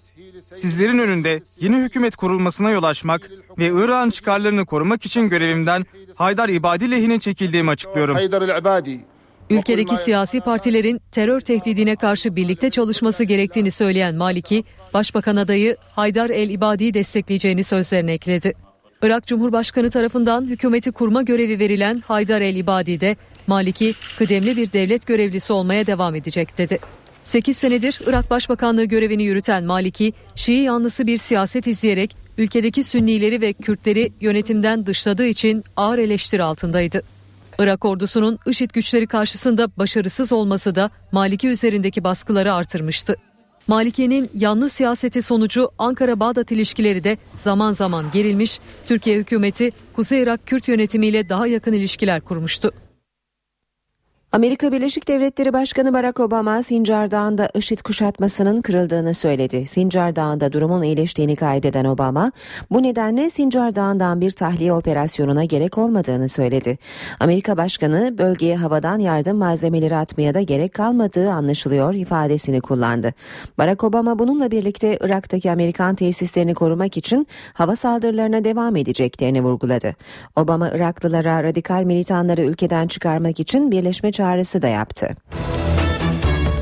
[0.55, 6.91] Sizlerin önünde yeni hükümet kurulmasına yol açmak ve Irak'ın çıkarlarını korumak için görevimden Haydar İbadi
[6.91, 8.17] lehine çekildiğimi açıklıyorum.
[9.51, 16.51] Ülkedeki siyasi partilerin terör tehdidine karşı birlikte çalışması gerektiğini söyleyen Maliki, Başbakan adayı Haydar El
[16.51, 18.70] İbadi'yi destekleyeceğini sözlerine ekledi.
[19.03, 25.07] Irak Cumhurbaşkanı tarafından hükümeti kurma görevi verilen Haydar El İbadi de Maliki kıdemli bir devlet
[25.07, 26.79] görevlisi olmaya devam edecek dedi.
[27.25, 33.53] 8 senedir Irak Başbakanlığı görevini yürüten Maliki, Şii yanlısı bir siyaset izleyerek ülkedeki Sünnileri ve
[33.53, 37.03] Kürtleri yönetimden dışladığı için ağır eleştiri altındaydı.
[37.59, 43.17] Irak ordusunun IŞİD güçleri karşısında başarısız olması da Maliki üzerindeki baskıları artırmıştı.
[43.69, 50.69] Maliki'nin yanlı siyaseti sonucu Ankara-Bağdat ilişkileri de zaman zaman gerilmiş, Türkiye hükümeti Kuzey Irak Kürt
[50.69, 52.73] yönetimiyle daha yakın ilişkiler kurmuştu.
[54.33, 59.67] Amerika Birleşik Devletleri Başkanı Barack Obama Sincar Dağı'nda IŞİD kuşatmasının kırıldığını söyledi.
[59.67, 62.33] Sincar Dağı'nda durumun iyileştiğini kaydeden Obama
[62.71, 66.79] bu nedenle Sincar Dağı'ndan bir tahliye operasyonuna gerek olmadığını söyledi.
[67.21, 73.13] Amerika Başkanı bölgeye havadan yardım malzemeleri atmaya da gerek kalmadığı anlaşılıyor ifadesini kullandı.
[73.59, 79.95] Barack Obama bununla birlikte Irak'taki Amerikan tesislerini korumak için hava saldırılarına devam edeceklerini vurguladı.
[80.37, 85.17] Obama Iraklılara radikal militanları ülkeden çıkarmak için birleşme çağrısı da yaptı.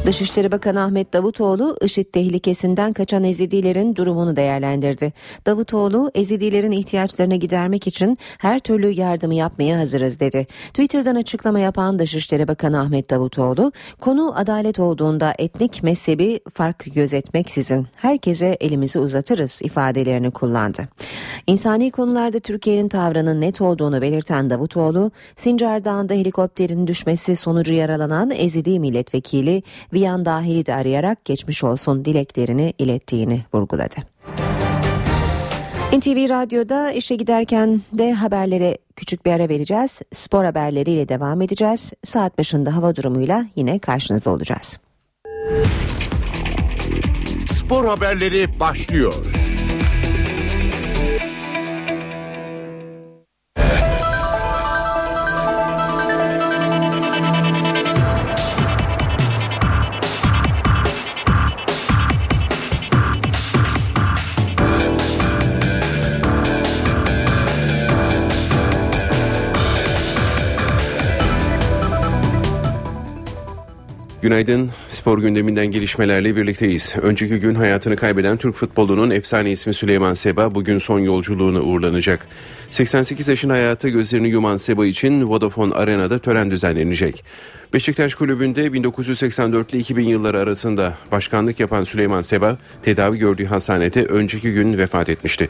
[0.08, 5.12] Dışişleri Bakanı Ahmet Davutoğlu IŞİD tehlikesinden kaçan Ezidilerin durumunu değerlendirdi.
[5.46, 10.46] Davutoğlu Ezidilerin ihtiyaçlarını gidermek için her türlü yardımı yapmaya hazırız dedi.
[10.68, 18.56] Twitter'dan açıklama yapan Dışişleri Bakanı Ahmet Davutoğlu konu adalet olduğunda etnik mezhebi fark gözetmeksizin herkese
[18.60, 20.88] elimizi uzatırız ifadelerini kullandı.
[21.46, 28.80] İnsani konularda Türkiye'nin tavrının net olduğunu belirten Davutoğlu Sincar Dağı'nda helikopterin düşmesi sonucu yaralanan Ezidi
[28.80, 29.62] milletvekili
[29.98, 33.96] Viyan Dahil'i de arayarak geçmiş olsun dileklerini ilettiğini vurguladı.
[35.92, 40.02] NTV Radyo'da işe giderken de haberlere küçük bir ara vereceğiz.
[40.12, 41.92] Spor haberleriyle devam edeceğiz.
[42.04, 44.78] Saat başında hava durumuyla yine karşınızda olacağız.
[47.46, 49.14] Spor haberleri başlıyor.
[74.22, 74.70] Günaydın.
[74.88, 76.94] Spor gündeminden gelişmelerle birlikteyiz.
[77.02, 82.26] Önceki gün hayatını kaybeden Türk futbolunun efsane ismi Süleyman Seba bugün son yolculuğunu uğurlanacak.
[82.70, 87.24] 88 yaşın hayata gözlerini yuman Seba için Vodafone Arena'da tören düzenlenecek.
[87.72, 94.52] Beşiktaş Kulübü'nde 1984 ile 2000 yılları arasında başkanlık yapan Süleyman Seba tedavi gördüğü hastanede önceki
[94.52, 95.48] gün vefat etmişti.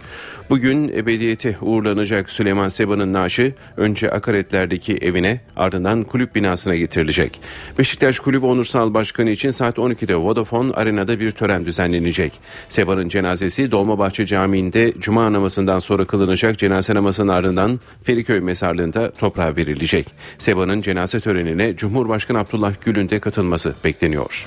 [0.50, 7.40] Bugün ebediyete uğurlanacak Süleyman Seba'nın naaşı önce akaretlerdeki evine ardından kulüp binasına getirilecek.
[7.78, 12.32] Beşiktaş Kulübü Onursal Başkanı için saat 12'de Vodafone Arena'da bir tören düzenlenecek.
[12.68, 20.06] Seba'nın cenazesi Dolmabahçe Camii'nde Cuma namazından sonra kılınacak cenaze namazının ardından Feriköy Mezarlığı'nda toprağa verilecek.
[20.38, 21.76] Seba'nın cenaze törenine
[22.08, 24.46] Cumhurbaşkanı Abdullah Gül'ün de katılması bekleniyor.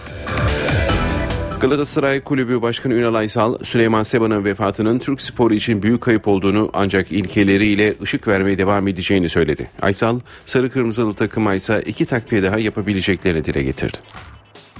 [1.60, 7.12] Galatasaray Kulübü Başkanı Ünal Aysal, Süleyman Seba'nın vefatının Türk sporu için büyük kayıp olduğunu ancak
[7.12, 9.72] ilkeleriyle ışık vermeye devam edeceğini söyledi.
[9.82, 13.97] Aysal, sarı kırmızılı takıma ise iki takviye daha yapabileceklerini dile getirdi.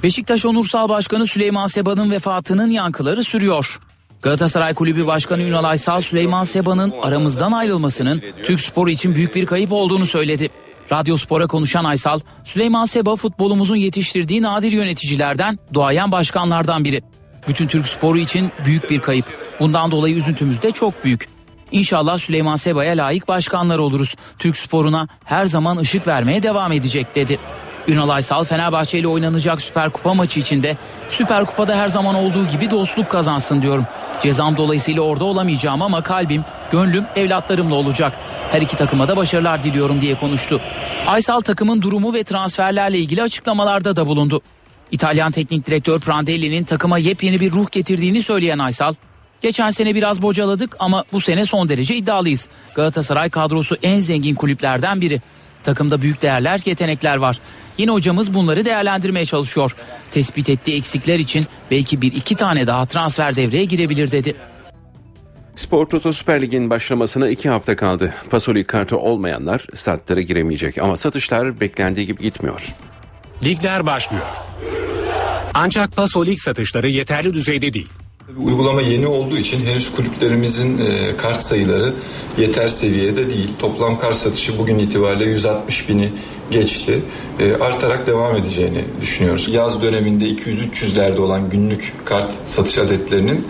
[0.04, 3.80] Beşiktaş Onursal Başkanı Süleyman Seba'nın vefatının yankıları sürüyor.
[4.22, 9.72] Galatasaray Kulübü Başkanı Ünal Aysal Süleyman Seba'nın aramızdan ayrılmasının Türk sporu için büyük bir kayıp
[9.72, 10.50] olduğunu söyledi.
[10.92, 17.02] Radyo Spor'a konuşan Aysal, Süleyman Seba futbolumuzun yetiştirdiği nadir yöneticilerden, duayen başkanlardan biri.
[17.48, 19.26] Bütün Türk sporu için büyük bir kayıp.
[19.60, 21.30] Bundan dolayı üzüntümüz de çok büyük.
[21.72, 24.16] İnşallah Süleyman Seba'ya layık başkanlar oluruz.
[24.40, 27.40] Türk sporuna her zaman ışık vermeye devam edecek dedi.
[27.88, 30.78] Ünal Aysal Fenerbahçe ile oynanacak Süper Kupa maçı içinde
[31.10, 33.86] Süper Kupa'da her zaman olduğu gibi dostluk kazansın diyorum.
[34.22, 38.14] Cezam dolayısıyla orada olamayacağım ama kalbim, gönlüm evlatlarımla olacak.
[38.52, 40.62] Her iki takıma da başarılar diliyorum diye konuştu.
[41.08, 44.42] Aysal takımın durumu ve transferlerle ilgili açıklamalarda da bulundu.
[44.92, 48.94] İtalyan teknik direktör Prandelli'nin takıma yepyeni bir ruh getirdiğini söyleyen Aysal,
[49.42, 52.48] Geçen sene biraz bocaladık ama bu sene son derece iddialıyız.
[52.76, 55.22] Galatasaray kadrosu en zengin kulüplerden biri.
[55.64, 57.40] Takımda büyük değerler, yetenekler var.
[57.82, 59.76] Yine hocamız bunları değerlendirmeye çalışıyor.
[60.12, 64.36] Tespit ettiği eksikler için belki bir iki tane daha transfer devreye girebilir dedi.
[65.56, 68.14] Spor Toto Süper Lig'in başlamasına iki hafta kaldı.
[68.30, 72.76] Pasolik kartı olmayanlar statlara giremeyecek ama satışlar beklendiği gibi gitmiyor.
[73.44, 74.26] Ligler başlıyor.
[75.54, 77.90] Ancak Paso Lig satışları yeterli düzeyde değil.
[78.38, 81.94] Uygulama yeni olduğu için henüz kulüplerimizin e, kart sayıları
[82.38, 83.50] yeter seviyede değil.
[83.60, 86.12] Toplam kart satışı bugün itibariyle 160 bini
[86.52, 87.02] geçti.
[87.40, 89.48] E, artarak devam edeceğini düşünüyoruz.
[89.48, 93.48] Yaz döneminde 200-300'lerde olan günlük kart satış adetlerinin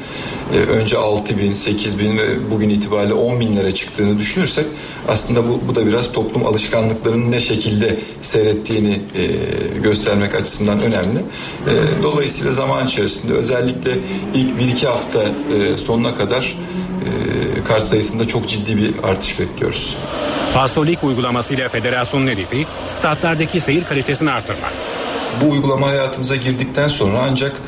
[0.54, 4.66] e, önce 6 bin, 8 bin ve bugün itibariyle 10 binlere çıktığını düşünürsek
[5.08, 9.28] aslında bu, bu da biraz toplum alışkanlıklarının ne şekilde seyrettiğini e,
[9.84, 11.20] göstermek açısından önemli.
[11.68, 13.97] E, dolayısıyla zaman içerisinde özellikle
[14.36, 16.58] ilk 1-2 hafta e, sonuna kadar
[17.06, 19.97] e, kart sayısında çok ciddi bir artış bekliyoruz.
[20.54, 24.74] Pasolik uygulamasıyla federasyonun hedefi statlardaki seyir kalitesini artırmak.
[25.41, 27.62] Bu uygulama hayatımıza girdikten sonra ancak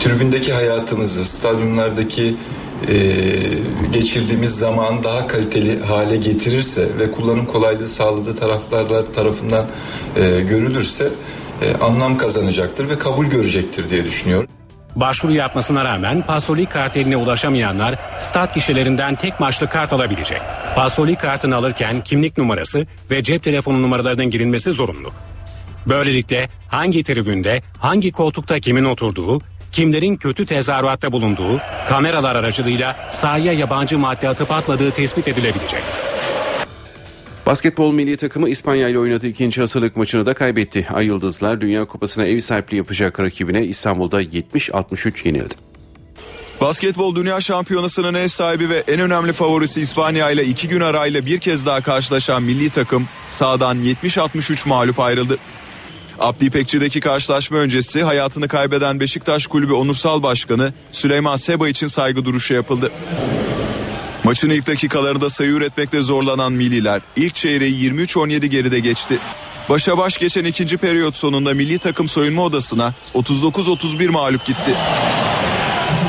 [0.00, 2.34] tribündeki hayatımızı, stadyumlardaki
[2.88, 2.96] e,
[3.92, 9.66] geçirdiğimiz zaman daha kaliteli hale getirirse ve kullanım kolaylığı sağladığı taraflarlar tarafından
[10.16, 11.08] e, görülürse
[11.62, 14.48] e, anlam kazanacaktır ve kabul görecektir diye düşünüyorum.
[14.96, 20.40] Başvuru yapmasına rağmen Pasolik karteline ulaşamayanlar stat kişilerinden tek maçlı kart alabilecek.
[20.76, 25.12] Pasolik kartını alırken kimlik numarası ve cep telefonu numaralarının girilmesi zorunlu.
[25.86, 29.40] Böylelikle hangi tribünde, hangi koltukta kimin oturduğu,
[29.72, 35.82] kimlerin kötü tezahüratta bulunduğu, kameralar aracılığıyla sahaya yabancı madde atıp atmadığı tespit edilebilecek.
[37.46, 40.86] Basketbol milli takımı İspanya ile oynadığı ikinci hazırlık maçını da kaybetti.
[40.92, 45.54] Ay Yıldızlar Dünya Kupası'na ev sahipliği yapacak rakibine İstanbul'da 70-63 yenildi.
[46.60, 51.38] Basketbol Dünya Şampiyonası'nın ev sahibi ve en önemli favorisi İspanya ile iki gün arayla bir
[51.38, 55.38] kez daha karşılaşan milli takım sahadan 70-63 mağlup ayrıldı.
[56.18, 62.54] Abdi İpekçi'deki karşılaşma öncesi hayatını kaybeden Beşiktaş Kulübü Onursal Başkanı Süleyman Seba için saygı duruşu
[62.54, 62.92] yapıldı.
[64.26, 69.18] Maçın ilk dakikalarında sayı üretmekte zorlanan Milliler ilk çeyreği 23-17 geride geçti.
[69.68, 74.74] Başa baş geçen ikinci periyot sonunda milli takım soyunma odasına 39-31 mağlup gitti.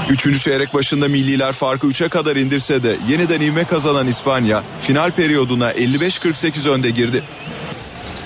[0.09, 5.72] Üçüncü çeyrek başında milliler farkı 3'e kadar indirse de yeniden ivme kazanan İspanya final periyoduna
[5.72, 7.24] 55-48 önde girdi.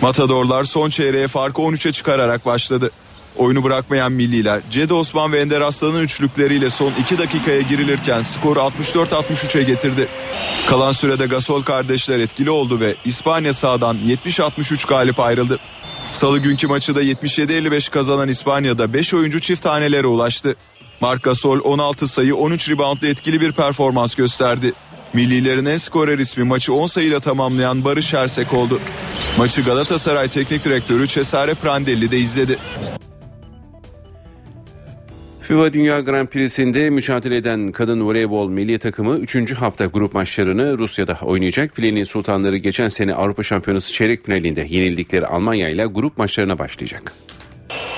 [0.02, 2.92] Matadorlar son çeyreğe farkı 13'e çıkararak başladı.
[3.38, 9.64] Oyunu bırakmayan milliler Cedi Osman ve Ender Aslan'ın üçlükleriyle son 2 dakikaya girilirken skoru 64-63'e
[9.64, 10.08] getirdi.
[10.68, 15.60] Kalan sürede Gasol kardeşler etkili oldu ve İspanya sahadan 70-63 galip ayrıldı.
[16.12, 20.56] Salı günkü maçı da 77-55 kazanan İspanya'da 5 oyuncu çift tanelere ulaştı.
[21.02, 24.74] Marc Gasol 16 sayı 13 reboundla etkili bir performans gösterdi.
[25.14, 28.80] Millilerin en skorer ismi maçı 10 sayıyla tamamlayan Barış Ersek oldu.
[29.38, 32.58] Maçı Galatasaray Teknik Direktörü Cesare Prandelli de izledi.
[35.52, 39.54] FIBA Dünya Grand Prix'sinde mücadele eden kadın voleybol milli takımı 3.
[39.54, 41.76] hafta grup maçlarını Rusya'da oynayacak.
[41.76, 47.14] Filenin Sultanları geçen sene Avrupa Şampiyonası çeyrek finalinde yenildikleri Almanya ile grup maçlarına başlayacak.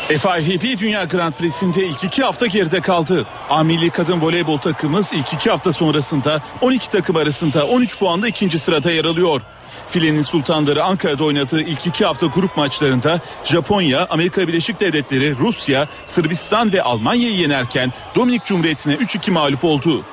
[0.08, 3.28] FIVB Dünya Grand Prix'sinde ilk iki hafta geride kaldı.
[3.50, 8.60] A milli kadın voleybol takımımız ilk iki hafta sonrasında 12 takım arasında 13 puanla ikinci
[8.60, 9.42] sırada yer alıyor.
[9.90, 16.74] Filenin Sultanları Ankara'da oynadığı ilk iki hafta grup maçlarında Japonya, Amerika Birleşik Devletleri, Rusya, Sırbistan
[16.74, 20.04] ve Almanya'yı yenerken Dominik Cumhuriyeti'ne 3-2 mağlup oldu.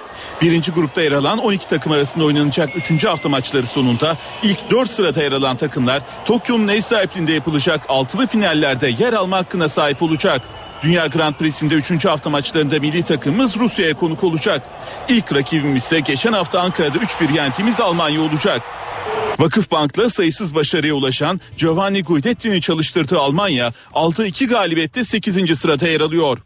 [0.42, 3.04] Birinci grupta yer alan 12 takım arasında oynanacak 3.
[3.04, 8.88] hafta maçları sonunda ilk 4 sırada yer alan takımlar Tokyo'nun ev sahipliğinde yapılacak altılı finallerde
[8.98, 10.42] yer alma hakkına sahip olacak.
[10.82, 12.04] Dünya Grand Prix'sinde 3.
[12.04, 14.62] hafta maçlarında milli takımımız Rusya'ya konuk olacak.
[15.08, 18.62] İlk rakibimiz ise geçen hafta Ankara'da 3-1 yendiğimiz Almanya olacak.
[19.40, 25.58] Vakıfbank'la sayısız başarıya ulaşan Giovanni Guidetti'ni çalıştırdığı Almanya 6-2 galibiyette 8.
[25.58, 26.38] sırada yer alıyor.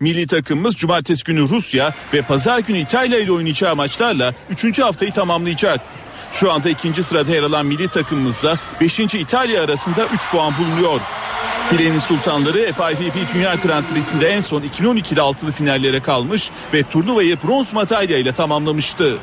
[0.00, 4.78] Milli takımımız cumartesi günü Rusya ve pazar günü İtalya ile oynayacağı maçlarla 3.
[4.78, 5.80] haftayı tamamlayacak.
[6.32, 8.98] Şu anda ikinci sırada yer alan milli takımımızda 5.
[9.00, 11.00] İtalya arasında 3 puan bulunuyor.
[11.70, 17.72] Filenin sultanları FIVB Dünya Grand Prix'sinde en son 2012'de altılı finallere kalmış ve turnuvayı bronz
[17.72, 19.18] madalya ile tamamlamıştı.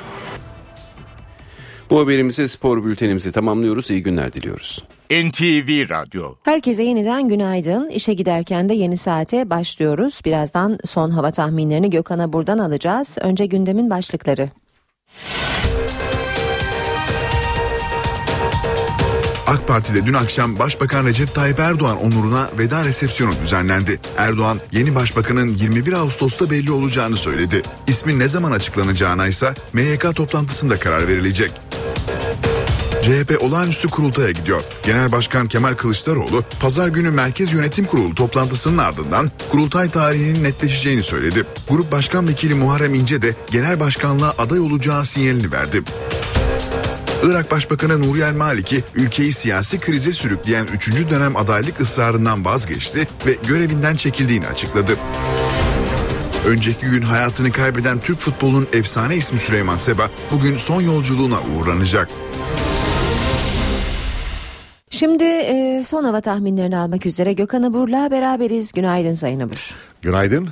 [1.90, 3.92] Bu haberimizi spor bültenimizi tamamlıyoruz.
[3.92, 4.84] İyi günler diliyoruz.
[5.12, 7.90] NTV Radyo Herkese yeniden günaydın.
[7.90, 10.22] İşe giderken de yeni saate başlıyoruz.
[10.26, 13.18] Birazdan son hava tahminlerini Gökhan'a buradan alacağız.
[13.22, 14.50] Önce gündemin başlıkları.
[19.50, 24.00] AK Parti'de dün akşam Başbakan Recep Tayyip Erdoğan onuruna veda resepsiyonu düzenlendi.
[24.18, 27.62] Erdoğan yeni başbakanın 21 Ağustos'ta belli olacağını söyledi.
[27.88, 31.52] İsmin ne zaman açıklanacağına ise MYK toplantısında karar verilecek.
[33.02, 34.64] CHP olağanüstü kurultaya gidiyor.
[34.86, 41.46] Genel Başkan Kemal Kılıçdaroğlu pazar günü Merkez Yönetim Kurulu toplantısının ardından kurultay tarihinin netleşeceğini söyledi.
[41.70, 45.84] Grup Başkan Vekili Muharrem İnce de genel başkanlığa aday olacağı sinyalini verdi.
[47.24, 51.10] Irak Başbakanı Nuri El Maliki ülkeyi siyasi krize sürükleyen 3.
[51.10, 54.92] dönem adaylık ısrarından vazgeçti ve görevinden çekildiğini açıkladı.
[56.48, 62.10] Önceki gün hayatını kaybeden Türk futbolunun efsane ismi Süleyman Seba bugün son yolculuğuna uğurlanacak.
[64.90, 68.72] Şimdi e, son hava tahminlerini almak üzere Gökhan Abur'la beraberiz.
[68.72, 69.76] Günaydın Sayın Abur.
[70.02, 70.50] Günaydın.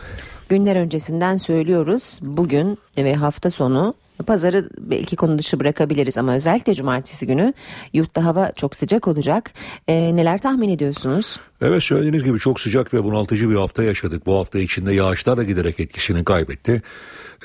[0.49, 2.17] Günler öncesinden söylüyoruz.
[2.21, 3.93] Bugün ve hafta sonu
[4.23, 7.53] Pazarı belki konu dışı bırakabiliriz ama özellikle cumartesi günü
[7.93, 9.53] yurtta hava çok sıcak olacak.
[9.87, 11.39] E, neler tahmin ediyorsunuz?
[11.61, 14.25] Evet söylediğiniz gibi çok sıcak ve bunaltıcı bir hafta yaşadık.
[14.25, 16.81] Bu hafta içinde yağışlar da giderek etkisini kaybetti.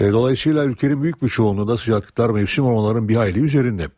[0.01, 3.89] E, dolayısıyla ülkenin büyük bir çoğunluğunda sıcaklıklar mevsim ormanların bir hayli üzerinde.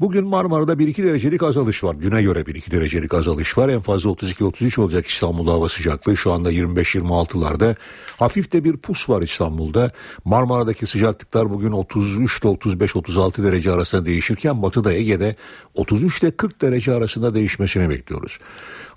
[0.00, 1.94] Bugün Marmara'da 1-2 derecelik azalış var.
[1.94, 3.68] Güne göre 1-2 derecelik azalış var.
[3.68, 6.16] En fazla 32-33 olacak İstanbul'da hava sıcaklığı.
[6.16, 7.76] Şu anda 25-26'larda.
[8.18, 9.92] Hafif de bir pus var İstanbul'da.
[10.24, 15.36] Marmara'daki sıcaklıklar bugün 33 ile 35-36 derece arasında değişirken Batı'da Ege'de
[15.74, 18.38] 33 ile 40 derece arasında değişmesini bekliyoruz.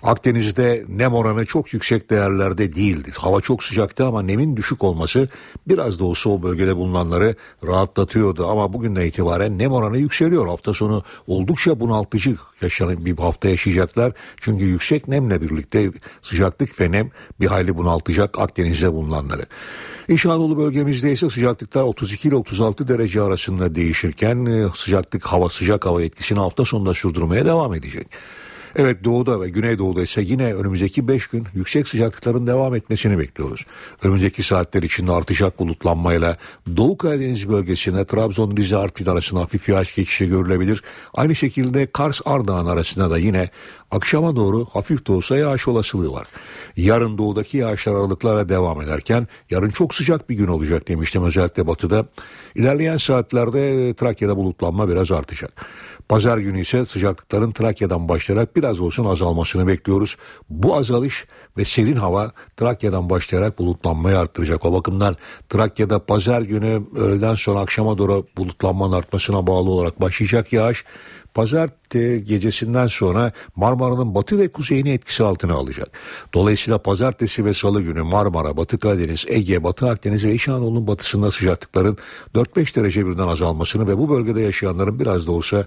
[0.02, 3.12] Akdeniz'de nem oranı çok yüksek değerlerde değildi.
[3.16, 5.28] Hava çok sıcaktı ama nemin düşük olması
[5.68, 7.36] biraz da olsa o bölgede bulunanları
[7.66, 8.46] rahatlatıyordu.
[8.48, 10.46] Ama bugünden itibaren nem oranı yükseliyor.
[10.46, 14.12] Hafta sonu oldukça bunaltıcı yaşanan bir hafta yaşayacaklar.
[14.36, 15.90] Çünkü yüksek nemle birlikte
[16.22, 19.46] sıcaklık ve nem bir hayli bunaltacak Akdeniz'de bulunanları.
[20.08, 25.86] İç Anadolu bölgemizde ise sıcaklıklar 32 ile 36 derece arasında değişirken e, sıcaklık hava sıcak
[25.86, 28.08] hava etkisini hafta sonunda sürdürmeye devam edecek.
[28.78, 33.66] Evet doğuda ve güneydoğuda ise yine önümüzdeki 5 gün yüksek sıcaklıkların devam etmesini bekliyoruz.
[34.02, 36.36] Önümüzdeki saatler içinde artacak bulutlanmayla
[36.76, 40.82] Doğu Karadeniz bölgesinde Trabzon, Rize, Artvin arasında hafif yağış geçişi görülebilir.
[41.14, 43.50] Aynı şekilde Kars, Ardahan arasında da yine
[43.90, 46.26] akşama doğru hafif de olsa yağış olasılığı var.
[46.76, 52.06] Yarın doğudaki yağışlar aralıklarla devam ederken yarın çok sıcak bir gün olacak demiştim özellikle batıda.
[52.54, 55.66] İlerleyen saatlerde Trakya'da bulutlanma biraz artacak.
[56.08, 60.16] Pazar günü ise sıcaklıkların Trakya'dan başlayarak biraz olsun azalmasını bekliyoruz.
[60.50, 64.64] Bu azalış ve serin hava Trakya'dan başlayarak bulutlanmayı arttıracak.
[64.64, 65.16] O bakımdan
[65.48, 70.84] Trakya'da pazar günü öğleden sonra akşama doğru bulutlanmanın artmasına bağlı olarak başlayacak yağış
[71.34, 71.70] pazar
[72.18, 75.88] gecesinden sonra Marmara'nın batı ve kuzeyini etkisi altına alacak.
[76.34, 81.30] Dolayısıyla pazartesi ve salı günü Marmara, Batı Karadeniz, Ege, Batı Akdeniz ve İç Anadolu'nun batısında
[81.30, 81.98] sıcaklıkların
[82.34, 85.66] 4-5 derece birden azalmasını ve bu bölgede yaşayanların biraz da olsa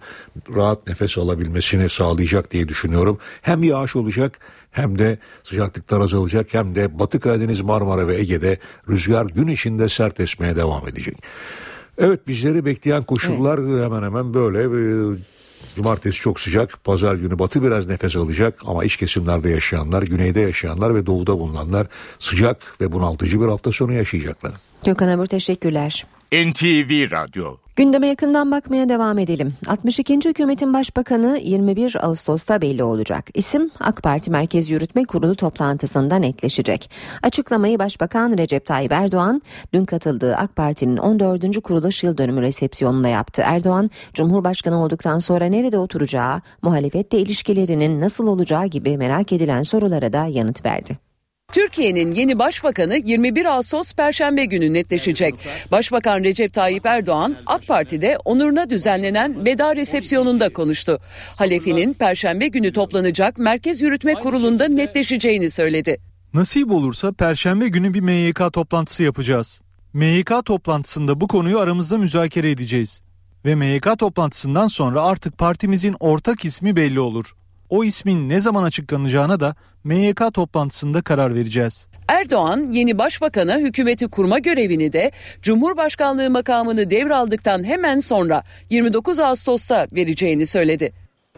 [0.55, 3.17] rahat nefes alabilmesini sağlayacak diye düşünüyorum.
[3.41, 4.39] Hem yağış olacak
[4.71, 8.57] hem de sıcaklıklar azalacak hem de Batı Karadeniz, Marmara ve Ege'de
[8.89, 11.17] rüzgar gün içinde sert esmeye devam edecek.
[11.97, 13.85] Evet bizleri bekleyen koşullar evet.
[13.85, 14.59] hemen hemen böyle
[15.75, 16.83] Cumartesi çok sıcak.
[16.83, 21.87] Pazar günü batı biraz nefes alacak ama iç kesimlerde yaşayanlar, güneyde yaşayanlar ve doğuda bulunanlar
[22.19, 24.51] sıcak ve bunaltıcı bir hafta sonu yaşayacaklar.
[24.85, 26.05] Gökhan Abur teşekkürler.
[26.33, 29.53] NTV Radyo Gündeme yakından bakmaya devam edelim.
[29.67, 30.19] 62.
[30.29, 33.29] hükümetin başbakanı 21 Ağustos'ta belli olacak.
[33.33, 36.91] İsim AK Parti Merkez Yürütme Kurulu toplantısında netleşecek.
[37.23, 39.41] Açıklamayı Başbakan Recep Tayyip Erdoğan
[39.73, 41.61] dün katıldığı AK Parti'nin 14.
[41.61, 43.41] kuruluş yıl dönümü resepsiyonunda yaptı.
[43.45, 50.25] Erdoğan, Cumhurbaşkanı olduktan sonra nerede oturacağı, muhalefetle ilişkilerinin nasıl olacağı gibi merak edilen sorulara da
[50.25, 51.10] yanıt verdi.
[51.51, 55.35] Türkiye'nin yeni başbakanı 21 Ağustos Perşembe günü netleşecek.
[55.71, 60.99] Başbakan Recep Tayyip Erdoğan AK Parti'de onuruna düzenlenen veda resepsiyonunda konuştu.
[61.35, 65.97] Halefinin Perşembe günü toplanacak Merkez Yürütme Kurulu'nda netleşeceğini söyledi.
[66.33, 69.61] Nasip olursa Perşembe günü bir MYK toplantısı yapacağız.
[69.93, 73.01] MYK toplantısında bu konuyu aramızda müzakere edeceğiz.
[73.45, 77.35] Ve MYK toplantısından sonra artık partimizin ortak ismi belli olur.
[77.71, 81.87] O ismin ne zaman açıklanacağına da MYK toplantısında karar vereceğiz.
[82.07, 85.11] Erdoğan yeni başbakana hükümeti kurma görevini de
[85.41, 90.93] Cumhurbaşkanlığı makamını devraldıktan hemen sonra 29 Ağustos'ta vereceğini söyledi.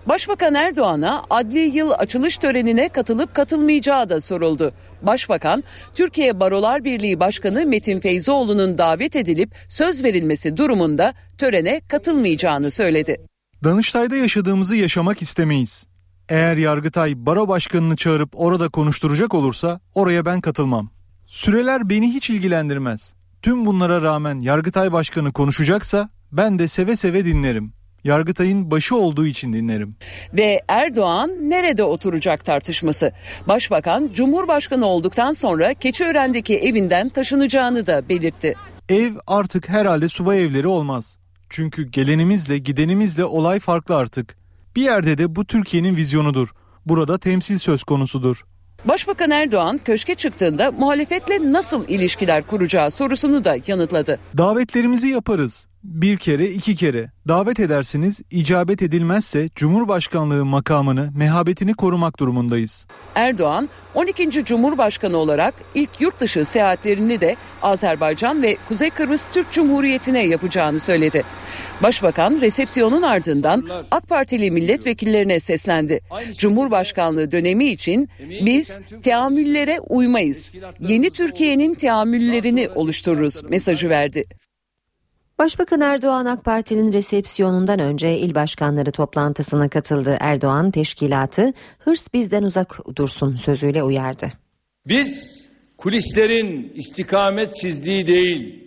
[0.05, 4.73] Başbakan Erdoğan'a adli yıl açılış törenine katılıp katılmayacağı da soruldu.
[5.01, 5.63] Başbakan,
[5.95, 13.17] Türkiye Barolar Birliği Başkanı Metin Feyzoğlu'nun davet edilip söz verilmesi durumunda törene katılmayacağını söyledi.
[13.63, 15.92] Danıştay'da yaşadığımızı yaşamak istemeyiz.
[16.29, 20.89] Eğer Yargıtay baro başkanını çağırıp orada konuşturacak olursa oraya ben katılmam.
[21.27, 23.13] Süreler beni hiç ilgilendirmez.
[23.41, 27.73] Tüm bunlara rağmen Yargıtay başkanı konuşacaksa ben de seve seve dinlerim.
[28.03, 29.95] Yargıtay'ın başı olduğu için dinlerim.
[30.33, 33.11] Ve Erdoğan nerede oturacak tartışması.
[33.47, 38.55] Başbakan Cumhurbaşkanı olduktan sonra Keçiören'deki evinden taşınacağını da belirtti.
[38.89, 41.17] Ev artık herhalde subay evleri olmaz.
[41.49, 44.42] Çünkü gelenimizle gidenimizle olay farklı artık.
[44.75, 46.49] Bir yerde de bu Türkiye'nin vizyonudur.
[46.85, 48.41] Burada temsil söz konusudur.
[48.85, 54.19] Başbakan Erdoğan köşke çıktığında muhalefetle nasıl ilişkiler kuracağı sorusunu da yanıtladı.
[54.37, 55.67] Davetlerimizi yaparız.
[55.83, 62.87] Bir kere iki kere davet edersiniz icabet edilmezse Cumhurbaşkanlığı makamını mehabetini korumak durumundayız.
[63.15, 64.45] Erdoğan 12.
[64.45, 71.23] Cumhurbaşkanı olarak ilk yurt dışı seyahatlerini de Azerbaycan ve Kuzey Kıbrıs Türk Cumhuriyeti'ne yapacağını söyledi.
[71.83, 75.99] Başbakan resepsiyonun ardından AK Partili milletvekillerine seslendi.
[76.37, 78.09] Cumhurbaşkanlığı dönemi için
[78.45, 80.51] biz teamüllere uymayız.
[80.79, 84.23] Yeni Türkiye'nin teamüllerini oluştururuz mesajı verdi.
[85.43, 90.17] Başbakan Erdoğan AK Parti'nin resepsiyonundan önce il başkanları toplantısına katıldı.
[90.19, 94.25] Erdoğan teşkilatı hırs bizden uzak dursun sözüyle uyardı.
[94.87, 95.07] Biz
[95.77, 98.63] kulislerin istikamet çizdiği değil,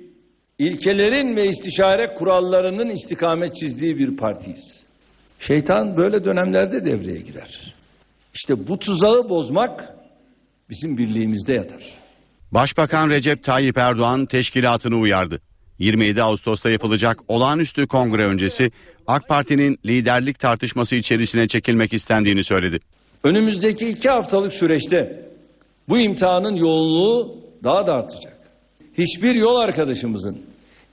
[0.58, 4.84] ilkelerin ve istişare kurallarının istikamet çizdiği bir partiyiz.
[5.46, 7.74] Şeytan böyle dönemlerde devreye girer.
[8.34, 9.94] İşte bu tuzağı bozmak
[10.70, 11.82] bizim birliğimizde yatar.
[12.52, 15.40] Başbakan Recep Tayyip Erdoğan teşkilatını uyardı.
[15.78, 18.70] 27 Ağustos'ta yapılacak olağanüstü kongre öncesi
[19.06, 22.78] AK Parti'nin liderlik tartışması içerisine çekilmek istendiğini söyledi.
[23.24, 25.26] Önümüzdeki iki haftalık süreçte
[25.88, 28.36] bu imtihanın yoğunluğu daha da artacak.
[28.98, 30.38] Hiçbir yol arkadaşımızın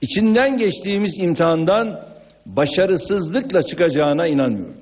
[0.01, 1.99] içinden geçtiğimiz imtihandan
[2.45, 4.77] başarısızlıkla çıkacağına inanmıyorum.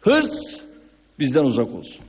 [0.00, 0.62] Hırs
[1.18, 2.00] bizden uzak olsun.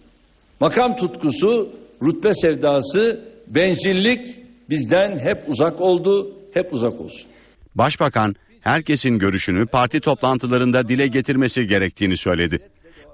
[0.60, 1.70] Makam tutkusu,
[2.04, 4.28] rütbe sevdası, bencillik
[4.70, 7.30] bizden hep uzak oldu, hep uzak olsun.
[7.76, 12.60] Başbakan herkesin görüşünü parti toplantılarında dile getirmesi gerektiğini söyledi.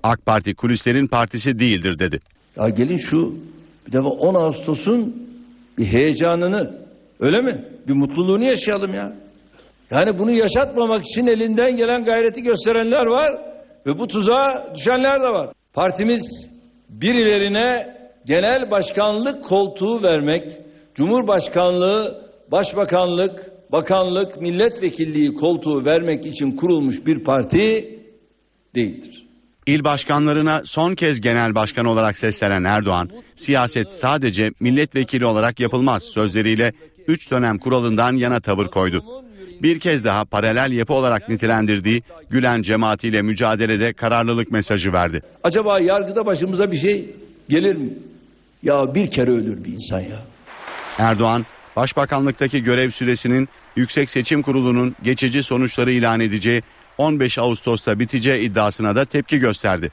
[0.04, 2.20] AK Parti kulislerin partisi değildir dedi.
[2.58, 3.36] Ya gelin şu
[3.88, 5.28] bir defa 10 Ağustos'un
[5.78, 6.78] bir heyecanını
[7.20, 7.66] öyle mi?
[7.88, 9.14] Bir mutluluğunu yaşayalım ya.
[9.92, 13.32] Yani bunu yaşatmamak için elinden gelen gayreti gösterenler var
[13.86, 15.50] ve bu tuzağa düşenler de var.
[15.74, 16.48] Partimiz
[16.90, 20.58] birilerine genel başkanlık koltuğu vermek,
[20.96, 28.00] cumhurbaşkanlığı, başbakanlık, bakanlık, milletvekilliği koltuğu vermek için kurulmuş bir parti
[28.76, 29.28] değildir.
[29.66, 36.74] İl başkanlarına son kez genel başkan olarak seslenen Erdoğan, siyaset sadece milletvekili olarak yapılmaz sözleriyle
[37.08, 39.04] 3 dönem kuralından yana tavır koydu.
[39.62, 45.22] Bir kez daha paralel yapı olarak nitelendirdiği Gülen cemaatiyle mücadelede kararlılık mesajı verdi.
[45.44, 47.16] Acaba yargıda başımıza bir şey
[47.50, 47.94] gelir mi?
[48.64, 50.20] Ya bir kere ölür bir insan ya.
[50.98, 51.46] Erdoğan,
[51.76, 56.62] Başbakanlıktaki görev süresinin Yüksek Seçim Kurulu'nun geçici sonuçları ilan edeceği
[56.98, 59.92] 15 Ağustos'ta biteceği iddiasına da tepki gösterdi.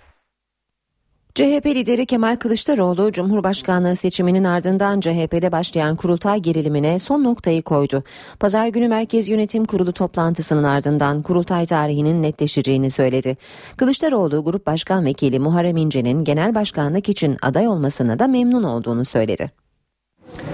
[1.35, 8.05] CHP lideri Kemal Kılıçdaroğlu Cumhurbaşkanlığı seçiminin ardından CHP'de başlayan kurultay gerilimine son noktayı koydu.
[8.41, 13.37] Pazar günü Merkez Yönetim Kurulu toplantısının ardından kurultay tarihinin netleşeceğini söyledi.
[13.77, 19.51] Kılıçdaroğlu Grup Başkan Vekili Muharrem İnce'nin genel başkanlık için aday olmasına da memnun olduğunu söyledi.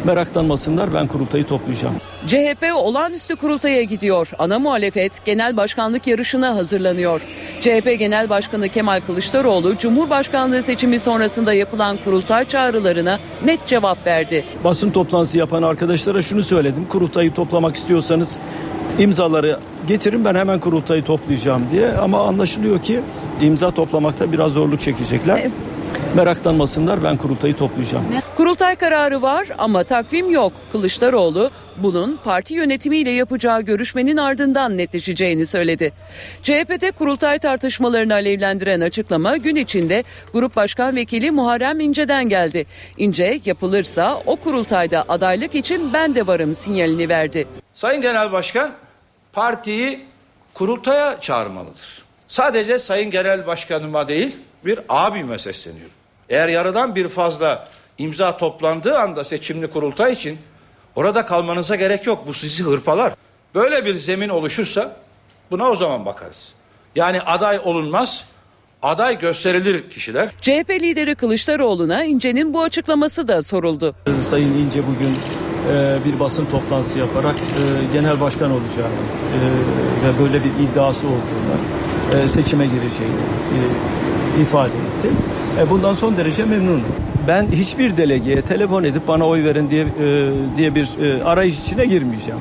[0.05, 1.95] Meraklanmasınlar ben kurultayı toplayacağım.
[2.27, 4.31] CHP olağanüstü kurultaya gidiyor.
[4.39, 7.21] Ana muhalefet genel başkanlık yarışına hazırlanıyor.
[7.61, 14.45] CHP Genel Başkanı Kemal Kılıçdaroğlu Cumhurbaşkanlığı seçimi sonrasında yapılan kurultay çağrılarına net cevap verdi.
[14.65, 16.87] Basın toplantısı yapan arkadaşlara şunu söyledim.
[16.89, 18.39] Kurultayı toplamak istiyorsanız
[18.99, 23.01] imzaları getirin ben hemen kurultayı toplayacağım diye ama anlaşılıyor ki
[23.41, 25.39] imza toplamakta biraz zorluk çekecekler.
[25.41, 25.53] Evet
[26.17, 28.05] meraklanmasınlar ben kurultayı toplayacağım.
[28.37, 30.53] Kurultay kararı var ama takvim yok.
[30.73, 35.93] Kılıçdaroğlu bunun parti yönetimiyle yapacağı görüşmenin ardından netleşeceğini söyledi.
[36.43, 42.67] CHP'de kurultay tartışmalarını alevlendiren açıklama gün içinde Grup Başkan Vekili Muharrem İnce'den geldi.
[42.97, 47.49] İnce yapılırsa o kurultayda adaylık için ben de varım sinyalini verdi.
[47.75, 48.71] Sayın Genel Başkan
[49.33, 50.01] partiyi
[50.55, 52.05] kurultaya çağırmalıdır.
[52.29, 55.93] Sadece Sayın Genel Başkanıma değil bir abime sesleniyorum.
[56.29, 60.39] Eğer yarıdan bir fazla imza toplandığı anda seçimli kurultay için
[60.97, 62.25] orada kalmanıza gerek yok.
[62.27, 63.13] Bu sizi hırpalar.
[63.55, 64.97] Böyle bir zemin oluşursa
[65.51, 66.53] buna o zaman bakarız.
[66.95, 68.25] Yani aday olunmaz,
[68.83, 70.31] aday gösterilir kişiler.
[70.41, 73.95] CHP lideri Kılıçdaroğlu'na İnce'nin bu açıklaması da soruldu.
[74.21, 75.17] Sayın İnce bugün
[75.73, 78.93] e, bir basın toplantısı yaparak e, genel başkan olacağını
[79.35, 79.39] e,
[80.07, 81.57] ve böyle bir iddiası olduğunu
[82.23, 83.59] e, seçime gireceğini e,
[84.43, 85.09] ifade etti.
[85.61, 86.83] E, bundan son derece memnunum.
[87.29, 89.87] Ben hiçbir delegeye telefon edip bana oy verin diye e,
[90.57, 92.41] diye bir e, arayış içine girmeyeceğim.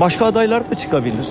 [0.00, 1.26] Başka adaylar da çıkabilir.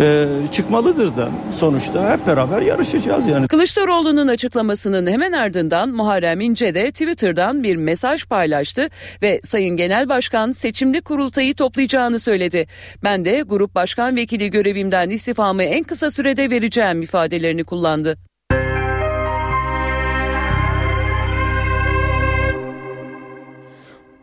[0.00, 3.48] Ee, çıkmalıdır da sonuçta hep beraber yarışacağız yani.
[3.48, 8.88] Kılıçdaroğlu'nun açıklamasının hemen ardından Muharrem İnce de Twitter'dan bir mesaj paylaştı
[9.22, 12.66] ve Sayın Genel Başkan seçimli kurultayı toplayacağını söyledi.
[13.04, 18.27] Ben de grup başkan vekili görevimden istifamı en kısa sürede vereceğim ifadelerini kullandı.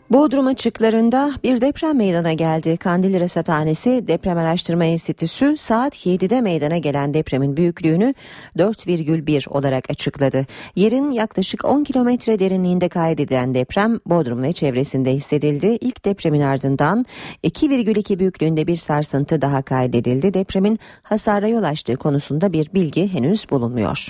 [0.09, 2.77] Bodrum açıklarında bir deprem meydana geldi.
[2.77, 8.13] Kandilli Rasathanesi Deprem Araştırma Enstitüsü saat 7'de meydana gelen depremin büyüklüğünü
[8.57, 10.45] 4,1 olarak açıkladı.
[10.75, 15.77] Yerin yaklaşık 10 kilometre derinliğinde kaydedilen deprem Bodrum ve çevresinde hissedildi.
[15.81, 17.05] İlk depremin ardından
[17.43, 20.33] 2,2 büyüklüğünde bir sarsıntı daha kaydedildi.
[20.33, 24.09] Depremin hasara yol açtığı konusunda bir bilgi henüz bulunmuyor.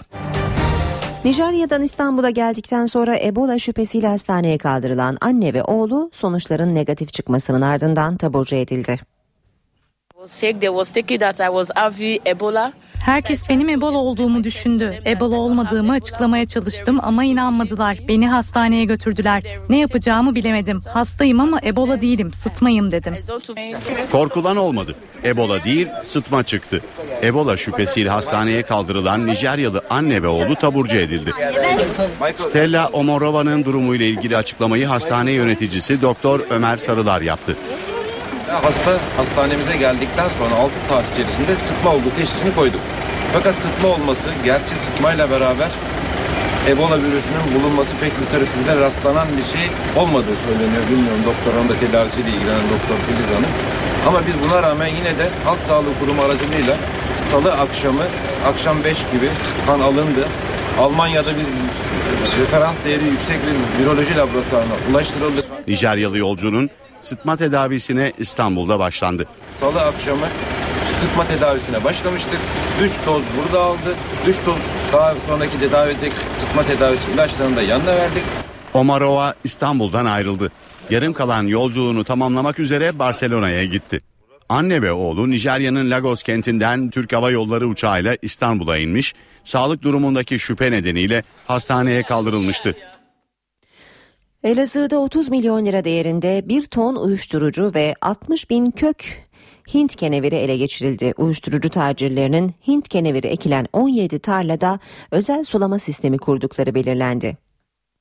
[1.26, 8.18] Nijerya'dan İstanbul'a geldikten sonra Ebola şüphesiyle hastaneye kaldırılan anne ve oğlu sonuçların negatif çıkmasının ardından
[8.18, 9.15] taburcu edildi.
[13.06, 15.02] Herkes benim Ebola olduğumu düşündü.
[15.06, 17.98] Ebola olmadığımı açıklamaya çalıştım ama inanmadılar.
[18.08, 19.44] Beni hastaneye götürdüler.
[19.70, 20.82] Ne yapacağımı bilemedim.
[20.94, 23.16] Hastayım ama Ebola değilim, sıtmayım dedim.
[24.12, 24.96] Korkulan olmadı.
[25.24, 26.82] Ebola değil, sıtma çıktı.
[27.24, 31.32] Ebola şüphesiyle hastaneye kaldırılan Nijeryalı anne ve oğlu taburcu edildi.
[32.38, 37.56] Stella Omorova'nın durumuyla ilgili açıklamayı hastane yöneticisi Doktor Ömer Sarılar yaptı.
[38.64, 42.82] Hasta hastanemize geldikten sonra 6 saat içerisinde sıtma olduğu teşhisini koyduk.
[43.34, 45.70] Fakat sıtma olması gerçi sıtmayla beraber
[46.70, 49.68] Ebola virüsünün bulunması pek literatürde rastlanan bir şey
[50.02, 50.84] olmadığı söyleniyor.
[50.92, 53.52] Bilmiyorum doktorun da tedavisiyle ilgilenen doktor Filiz Hanım.
[54.08, 56.76] Ama biz buna rağmen yine de Halk Sağlığı Kurumu aracılığıyla
[57.32, 58.04] salı akşamı
[58.46, 59.30] akşam 5 gibi
[59.68, 60.28] kan alındı.
[60.80, 61.46] Almanya'da bir
[62.42, 65.46] referans değeri yüksek bir viroloji laboratuvarına ulaştırıldı.
[65.68, 66.70] Nijeryalı yolcunun
[67.06, 69.26] sıtma tedavisine İstanbul'da başlandı.
[69.60, 70.26] Salı akşamı
[71.02, 72.40] sıtma tedavisine başlamıştık.
[72.84, 73.96] 3 doz burada aldı.
[74.28, 74.58] 3 doz
[74.94, 78.24] daha sonraki tedavi edecek sıtma tedavisi ilaçlarını da yanına verdik.
[78.74, 80.52] Omarova İstanbul'dan ayrıldı.
[80.90, 84.02] Yarım kalan yolculuğunu tamamlamak üzere Barcelona'ya gitti.
[84.50, 90.72] Anne ve oğlu Nijerya'nın Lagos kentinden Türk Hava Yolları uçağıyla İstanbul'a inmiş, sağlık durumundaki şüphe
[90.72, 92.76] nedeniyle hastaneye kaldırılmıştı.
[94.46, 99.26] Elazığ'da 30 milyon lira değerinde bir ton uyuşturucu ve 60 bin kök
[99.74, 101.14] Hint keneviri ele geçirildi.
[101.18, 104.80] Uyuşturucu tacirlerinin Hint keneviri ekilen 17 tarlada
[105.12, 107.38] özel sulama sistemi kurdukları belirlendi.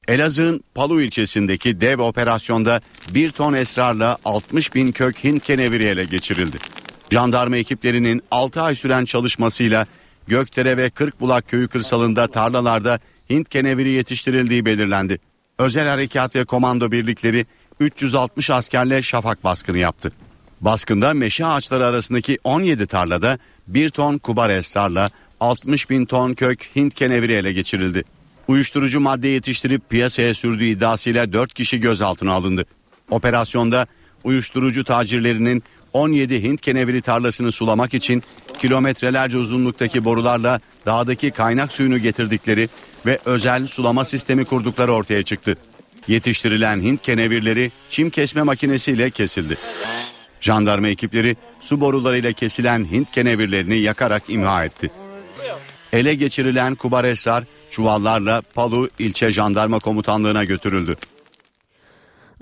[0.08, 2.80] Elazığ'ın Palu ilçesindeki dev operasyonda
[3.14, 6.56] bir ton esrarla 60 bin kök Hint keneviri ele geçirildi.
[7.10, 9.86] Jandarma ekiplerinin 6 ay süren çalışmasıyla
[10.26, 15.18] Gökdere ve Kırkbulak köyü kırsalında tarlalarda Hint keneviri yetiştirildiği belirlendi.
[15.58, 17.46] Özel harekat ve komando birlikleri
[17.80, 20.12] 360 askerle şafak baskını yaptı.
[20.60, 26.94] Baskında meşe ağaçları arasındaki 17 tarlada 1 ton kubar esrarla 60 bin ton kök Hint
[26.94, 28.04] keneviri ele geçirildi.
[28.48, 32.64] Uyuşturucu madde yetiştirip piyasaya sürdüğü iddiasıyla 4 kişi gözaltına alındı.
[33.10, 33.86] Operasyonda
[34.24, 35.62] uyuşturucu tacirlerinin
[35.94, 38.22] 17 Hint keneviri tarlasını sulamak için
[38.58, 42.68] kilometrelerce uzunluktaki borularla dağdaki kaynak suyunu getirdikleri
[43.06, 45.56] ve özel sulama sistemi kurdukları ortaya çıktı.
[46.08, 49.56] Yetiştirilen Hint kenevirleri çim kesme makinesiyle kesildi.
[50.40, 54.90] Jandarma ekipleri su borularıyla kesilen Hint kenevirlerini yakarak imha etti.
[55.92, 60.96] Ele geçirilen kubar esrar çuvallarla Palu ilçe jandarma komutanlığına götürüldü.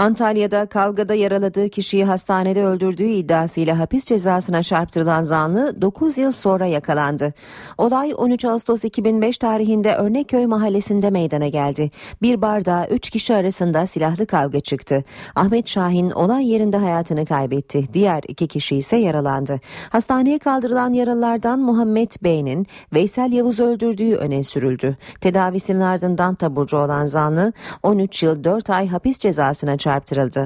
[0.03, 7.35] Antalya'da kavgada yaraladığı kişiyi hastanede öldürdüğü iddiasıyla hapis cezasına çarptırılan zanlı 9 yıl sonra yakalandı.
[7.79, 11.91] Olay 13 Ağustos 2005 tarihinde Örnekköy mahallesinde meydana geldi.
[12.23, 15.05] Bir barda 3 kişi arasında silahlı kavga çıktı.
[15.35, 17.93] Ahmet Şahin olay yerinde hayatını kaybetti.
[17.93, 19.61] Diğer iki kişi ise yaralandı.
[19.91, 24.97] Hastaneye kaldırılan yaralılardan Muhammed Bey'in Veysel Yavuz öldürdüğü öne sürüldü.
[25.21, 29.92] Tedavisinin ardından taburcu olan zanlı 13 yıl 4 ay hapis cezasına çarptırıldı.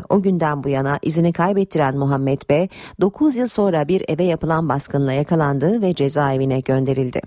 [0.08, 2.68] O günden bu yana izini kaybettiren Muhammed Bey
[3.00, 7.20] 9 yıl sonra bir eve yapılan baskınla yakalandı ve cezaevine gönderildi.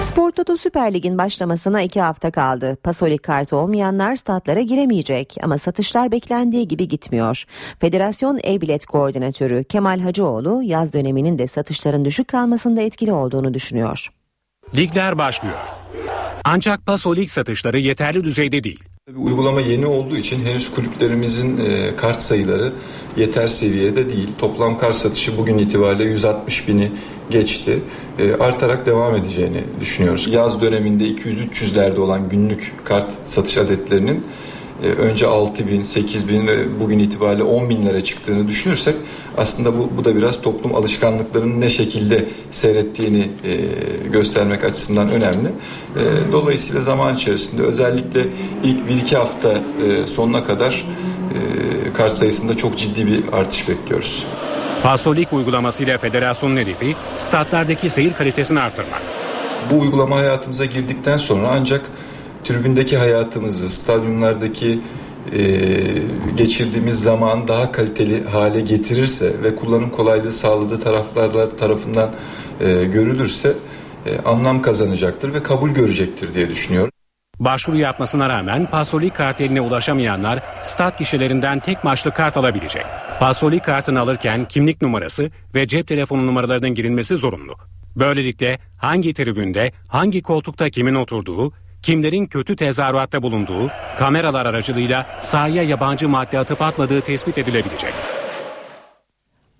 [0.00, 2.76] Spor Toto Süper Lig'in başlamasına iki hafta kaldı.
[2.82, 7.44] Pasolik kartı olmayanlar statlara giremeyecek ama satışlar beklendiği gibi gitmiyor.
[7.78, 14.08] Federasyon E-Bilet Koordinatörü Kemal Hacıoğlu yaz döneminin de satışların düşük kalmasında etkili olduğunu düşünüyor.
[14.74, 15.58] Ligler başlıyor.
[16.44, 18.89] Ancak Pasolik satışları yeterli düzeyde değil.
[19.16, 22.72] Uygulama yeni olduğu için henüz kulüplerimizin e, kart sayıları
[23.16, 24.28] yeter seviyede değil.
[24.38, 26.92] Toplam kart satışı bugün itibariyle 160 bini
[27.30, 27.80] geçti.
[28.18, 30.26] E, artarak devam edeceğini düşünüyoruz.
[30.26, 34.24] Yaz döneminde 200-300'lerde olan günlük kart satış adetlerinin
[34.88, 38.94] önce 6 bin, 8 bin ve bugün itibariyle 10 binlere çıktığını düşünürsek
[39.36, 43.56] aslında bu, bu da biraz toplum alışkanlıklarının ne şekilde seyrettiğini e,
[44.12, 45.48] göstermek açısından önemli.
[45.48, 48.26] E, dolayısıyla zaman içerisinde özellikle
[48.64, 50.86] ilk 1-2 hafta e, sonuna kadar
[51.34, 54.26] e, kart sayısında çok ciddi bir artış bekliyoruz.
[54.82, 59.02] Pasolik uygulamasıyla federasyonun hedefi statlardaki seyir kalitesini artırmak.
[59.70, 61.80] Bu uygulama hayatımıza girdikten sonra ancak
[62.44, 64.80] tribündeki hayatımızı, stadyumlardaki
[65.32, 65.40] e,
[66.36, 72.10] geçirdiğimiz zaman daha kaliteli hale getirirse ve kullanım kolaylığı sağladığı taraflarlar tarafından
[72.60, 73.52] e, görülürse
[74.06, 76.92] e, anlam kazanacaktır ve kabul görecektir diye düşünüyorum.
[77.40, 82.84] Başvuru yapmasına rağmen Pasolik karteline ulaşamayanlar stat kişilerinden tek maçlı kart alabilecek.
[83.20, 87.54] Pasolik kartını alırken kimlik numarası ve cep telefonu numaralarının girilmesi zorunlu.
[87.96, 91.52] Böylelikle hangi tribünde, hangi koltukta kimin oturduğu,
[91.82, 97.92] kimlerin kötü tezahüratta bulunduğu, kameralar aracılığıyla sahaya yabancı madde atıp atmadığı tespit edilebilecek.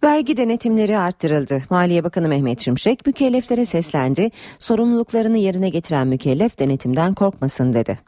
[0.05, 1.63] Vergi denetimleri arttırıldı.
[1.71, 4.31] Maliye Bakanı Mehmet Şimşek mükelleflere seslendi.
[4.59, 7.99] Sorumluluklarını yerine getiren mükellef denetimden korkmasın dedi.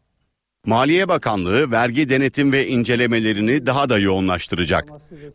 [0.66, 4.84] Maliye Bakanlığı vergi denetim ve incelemelerini daha da yoğunlaştıracak.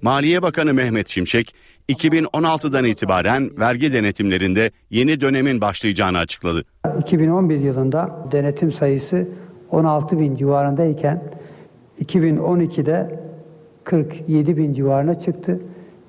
[0.01, 1.55] Maliye Bakanı Mehmet Şimşek
[1.89, 6.63] 2016'dan itibaren vergi denetimlerinde yeni dönemin başlayacağını açıkladı.
[6.99, 9.27] 2011 yılında denetim sayısı
[9.71, 11.23] 16 bin civarındayken
[12.05, 13.19] 2012'de
[13.83, 15.59] 47 bin civarına çıktı.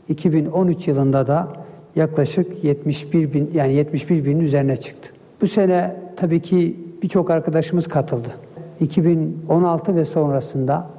[0.08, 1.52] 2013 yılında da
[1.96, 5.10] yaklaşık 71 bin yani 71 binin üzerine çıktı.
[5.40, 8.28] Bu sene tabii ki birçok arkadaşımız katıldı.
[8.80, 10.90] 2016 ve sonrasında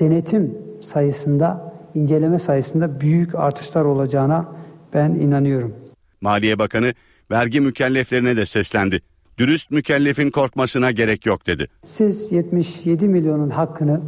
[0.00, 4.46] denetim sayısında, inceleme sayısında büyük artışlar olacağına
[4.94, 5.74] ben inanıyorum.
[6.20, 6.92] Maliye Bakanı
[7.30, 9.00] vergi mükelleflerine de seslendi.
[9.38, 11.68] Dürüst mükellefin korkmasına gerek yok dedi.
[11.86, 14.00] Siz 77 milyonun hakkını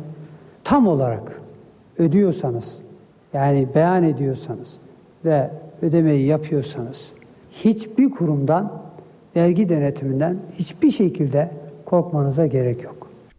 [0.65, 1.41] tam olarak
[1.99, 2.79] ödüyorsanız,
[3.33, 4.77] yani beyan ediyorsanız
[5.25, 5.51] ve
[5.83, 7.09] ödemeyi yapıyorsanız
[7.51, 8.83] hiçbir kurumdan
[9.37, 11.51] vergi denetiminden hiçbir şekilde
[11.85, 12.98] korkmanıza gerek yok.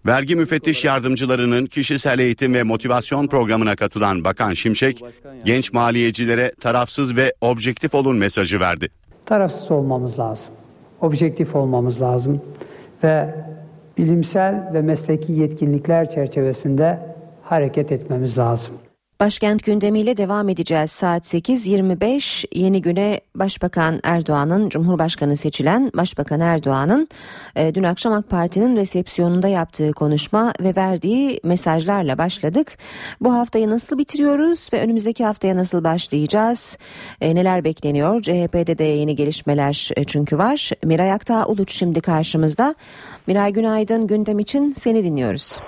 [0.09, 5.03] Vergi müfettiş yardımcılarının kişisel eğitim ve motivasyon programına katılan Bakan Şimşek,
[5.45, 8.89] genç maliyecilere tarafsız ve objektif olun mesajı verdi.
[9.25, 10.51] Tarafsız olmamız lazım.
[11.01, 12.41] Objektif olmamız lazım
[13.03, 13.35] ve
[13.97, 16.99] bilimsel ve mesleki yetkinlikler çerçevesinde
[17.43, 18.73] hareket etmemiz lazım.
[19.21, 20.91] Başkent gündemiyle devam edeceğiz.
[20.91, 27.07] Saat 8.25 yeni güne Başbakan Erdoğan'ın Cumhurbaşkanı seçilen Başbakan Erdoğan'ın
[27.55, 32.77] e, dün akşam AK Parti'nin resepsiyonunda yaptığı konuşma ve verdiği mesajlarla başladık.
[33.21, 36.77] Bu haftayı nasıl bitiriyoruz ve önümüzdeki haftaya nasıl başlayacağız?
[37.21, 38.21] E, neler bekleniyor?
[38.21, 40.71] CHP'de de yeni gelişmeler e, çünkü var.
[40.83, 42.75] Miray Aktağ Uluç şimdi karşımızda.
[43.27, 45.59] Miray günaydın gündem için seni dinliyoruz.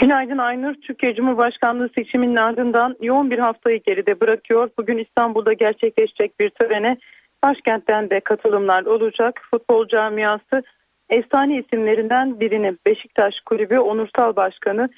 [0.00, 0.74] Günaydın Aynur.
[0.74, 4.70] Türkiye Cumhurbaşkanlığı seçiminin ardından yoğun bir haftayı geride bırakıyor.
[4.78, 6.96] Bugün İstanbul'da gerçekleşecek bir törene
[7.44, 9.40] başkentten de katılımlar olacak.
[9.50, 10.62] Futbol camiası
[11.10, 14.88] efsane isimlerinden birini Beşiktaş Kulübü Onursal Başkanı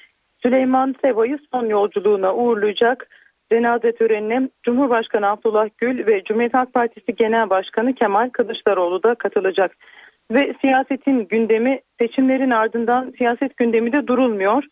[0.41, 3.07] Süleyman Seva'yı son yolculuğuna uğurlayacak.
[3.51, 9.75] Cenaze törenine Cumhurbaşkanı Abdullah Gül ve Cumhuriyet Halk Partisi Genel Başkanı Kemal Kılıçdaroğlu da katılacak.
[10.31, 14.63] Ve siyasetin gündemi seçimlerin ardından siyaset gündemi de durulmuyor.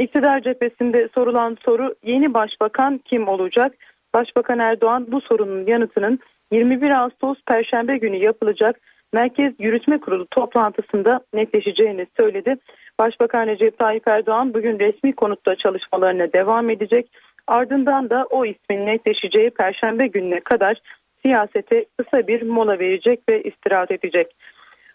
[0.00, 3.72] İktidar cephesinde sorulan soru yeni başbakan kim olacak?
[4.14, 6.18] Başbakan Erdoğan bu sorunun yanıtının
[6.52, 8.80] 21 Ağustos Perşembe günü yapılacak
[9.12, 12.56] Merkez Yürütme Kurulu toplantısında netleşeceğini söyledi.
[12.98, 17.10] Başbakan Recep Tayyip Erdoğan bugün resmi konutta çalışmalarına devam edecek.
[17.46, 20.80] Ardından da o ismin netleşeceği Perşembe gününe kadar
[21.22, 24.36] siyasete kısa bir mola verecek ve istirahat edecek.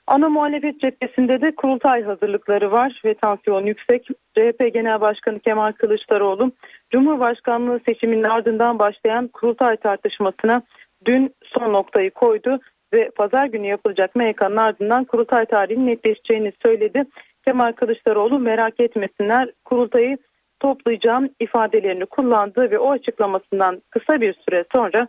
[0.07, 4.07] Ana muhalefet cephesinde de kurultay hazırlıkları var ve tansiyon yüksek.
[4.37, 6.51] CHP Genel Başkanı Kemal Kılıçdaroğlu
[6.91, 10.61] Cumhurbaşkanlığı seçiminin ardından başlayan kurultay tartışmasına
[11.05, 12.59] dün son noktayı koydu
[12.93, 17.05] ve pazar günü yapılacak MYK'nın ardından kurultay tarihinin netleşeceğini söyledi.
[17.45, 20.17] Kemal Kılıçdaroğlu merak etmesinler kurultayı
[20.59, 25.07] toplayacağım ifadelerini kullandı ve o açıklamasından kısa bir süre sonra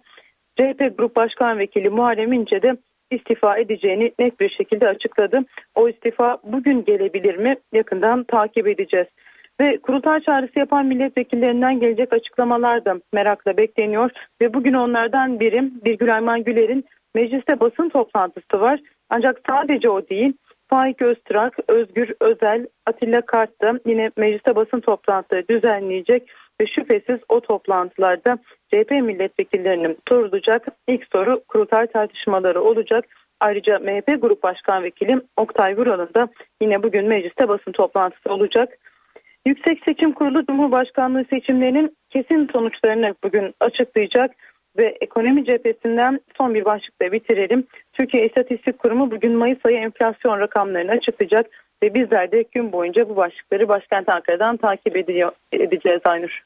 [0.57, 2.77] CHP Grup Başkan Vekili Muharrem İnce de
[3.11, 5.41] istifa edeceğini net bir şekilde açıkladı.
[5.75, 7.57] O istifa bugün gelebilir mi?
[7.73, 9.07] Yakından takip edeceğiz.
[9.61, 14.11] Ve kurultay çağrısı yapan milletvekillerinden gelecek açıklamalar da merakla bekleniyor.
[14.43, 16.85] Ve bugün onlardan biri Birgül Ayman Güler'in
[17.15, 18.81] mecliste basın toplantısı var.
[19.11, 20.33] Ancak sadece o değil.
[20.69, 26.31] Faik Öztrak, Özgür Özel, Atilla Kart da yine mecliste basın toplantıları düzenleyecek
[26.61, 28.39] ve şüphesiz o toplantılarda
[28.73, 33.05] CHP milletvekillerinin sorulacak ilk soru kurultay tartışmaları olacak.
[33.41, 36.29] Ayrıca MHP Grup Başkan Vekili Oktay Vural'ın da
[36.61, 38.79] yine bugün mecliste basın toplantısı olacak.
[39.47, 44.31] Yüksek Seçim Kurulu Cumhurbaşkanlığı seçimlerinin kesin sonuçlarını bugün açıklayacak
[44.79, 47.67] ve ekonomi cephesinden son bir başlıkla bitirelim.
[47.93, 51.47] Türkiye İstatistik Kurumu bugün Mayıs ayı enflasyon rakamlarını açıklayacak
[51.83, 54.97] ve bizler de gün boyunca bu başlıkları başkent Ankara'dan takip
[55.53, 56.43] edeceğiz Aynur.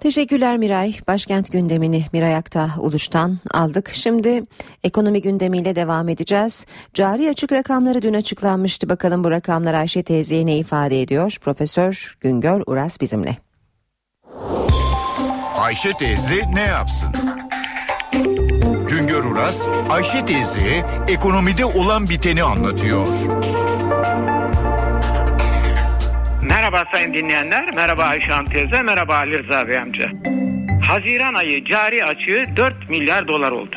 [0.00, 0.94] Teşekkürler Miray.
[1.06, 3.90] Başkent gündemini Miray Akta Uluş'tan aldık.
[3.94, 4.42] Şimdi
[4.84, 6.66] ekonomi gündemiyle devam edeceğiz.
[6.94, 8.88] Cari açık rakamları dün açıklanmıştı.
[8.88, 11.36] Bakalım bu rakamlar Ayşe teyzeye ne ifade ediyor?
[11.40, 13.36] Profesör Güngör Uras bizimle.
[15.56, 17.08] Ayşe teyze ne yapsın?
[18.88, 23.06] Güngör Uras, Ayşe teyzeye ekonomide olan biteni anlatıyor.
[26.64, 30.10] Merhaba sayın dinleyenler, merhaba Ayşe Hanım teyze, merhaba Ali Rıza Bey amca.
[30.86, 33.76] Haziran ayı cari açığı 4 milyar dolar oldu.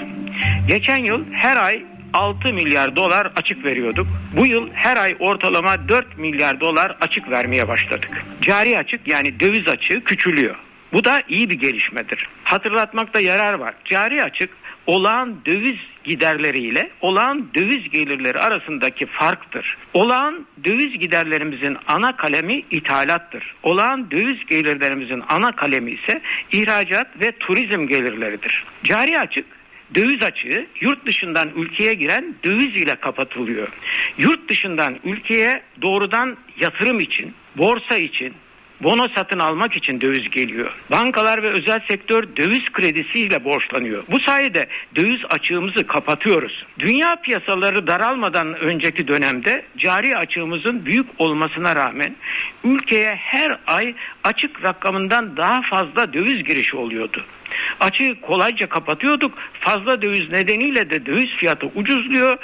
[0.68, 4.08] Geçen yıl her ay 6 milyar dolar açık veriyorduk.
[4.36, 8.26] Bu yıl her ay ortalama 4 milyar dolar açık vermeye başladık.
[8.42, 10.56] Cari açık yani döviz açığı küçülüyor.
[10.94, 12.28] Bu da iyi bir gelişmedir.
[12.44, 13.74] Hatırlatmakta yarar var.
[13.86, 14.50] Cari açık
[14.86, 19.78] olağan döviz giderleriyle olağan döviz gelirleri arasındaki farktır.
[19.94, 23.56] Olağan döviz giderlerimizin ana kalemi ithalattır.
[23.64, 28.64] Olağan döviz gelirlerimizin ana kalemi ise ihracat ve turizm gelirleridir.
[28.84, 29.46] Cari açık
[29.96, 33.68] döviz açığı yurt dışından ülkeye giren döviz ile kapatılıyor.
[34.18, 38.34] Yurt dışından ülkeye doğrudan yatırım için, borsa için,
[38.84, 40.72] bono satın almak için döviz geliyor.
[40.92, 44.04] Bankalar ve özel sektör döviz kredisiyle borçlanıyor.
[44.12, 46.66] Bu sayede döviz açığımızı kapatıyoruz.
[46.80, 52.16] Dünya piyasaları daralmadan önceki dönemde cari açığımızın büyük olmasına rağmen
[52.64, 57.26] ülkeye her ay açık rakamından daha fazla döviz girişi oluyordu.
[57.80, 59.38] Açığı kolayca kapatıyorduk.
[59.60, 62.38] Fazla döviz nedeniyle de döviz fiyatı ucuzluyor.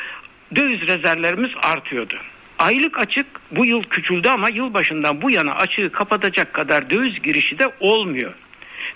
[0.56, 2.16] Döviz rezervlerimiz artıyordu.
[2.64, 7.72] Aylık açık bu yıl küçüldü ama yılbaşından bu yana açığı kapatacak kadar döviz girişi de
[7.80, 8.34] olmuyor.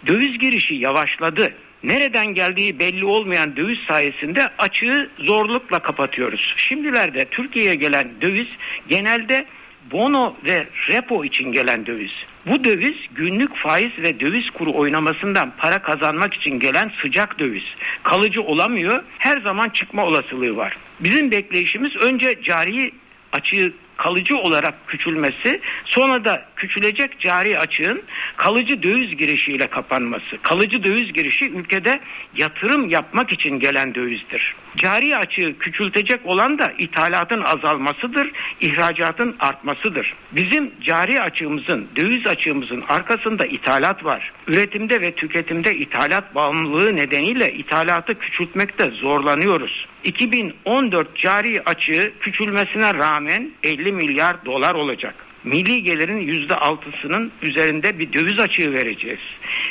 [0.07, 1.53] Döviz girişi yavaşladı.
[1.83, 6.53] Nereden geldiği belli olmayan döviz sayesinde açığı zorlukla kapatıyoruz.
[6.57, 8.47] Şimdilerde Türkiye'ye gelen döviz
[8.87, 9.45] genelde
[9.91, 12.11] bono ve repo için gelen döviz.
[12.45, 17.63] Bu döviz günlük faiz ve döviz kuru oynamasından para kazanmak için gelen sıcak döviz.
[18.03, 19.03] Kalıcı olamıyor.
[19.17, 20.77] Her zaman çıkma olasılığı var.
[20.99, 22.91] Bizim bekleyişimiz önce cari
[23.31, 28.01] açığı kalıcı olarak küçülmesi sonra da küçülecek cari açığın
[28.37, 30.37] kalıcı döviz girişiyle kapanması.
[30.41, 31.99] Kalıcı döviz girişi ülkede
[32.37, 34.55] yatırım yapmak için gelen dövizdir.
[34.77, 38.31] Cari açığı küçültecek olan da ithalatın azalmasıdır,
[38.61, 40.13] ihracatın artmasıdır.
[40.31, 44.31] Bizim cari açığımızın, döviz açığımızın arkasında ithalat var.
[44.47, 49.87] Üretimde ve tüketimde ithalat bağımlılığı nedeniyle ithalatı küçültmekte zorlanıyoruz.
[50.03, 55.26] 2014 cari açığı küçülmesine rağmen 50 milyar dolar olacak.
[55.47, 59.19] Milli gelirin %6'sının üzerinde bir döviz açığı vereceğiz.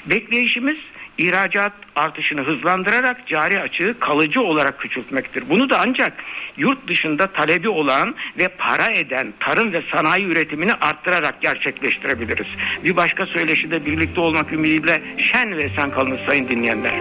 [0.06, 0.76] Bekleyişimiz
[1.18, 5.50] ihracat artışını hızlandırarak cari açığı kalıcı olarak küçültmektir.
[5.50, 6.12] Bunu da ancak
[6.56, 12.48] yurt dışında talebi olan ve para eden tarım ve sanayi üretimini arttırarak gerçekleştirebiliriz.
[12.84, 15.02] Bir başka söyleşide birlikte olmak ümidiyle
[15.32, 17.00] şen ve sen kalınız sayın dinleyenler.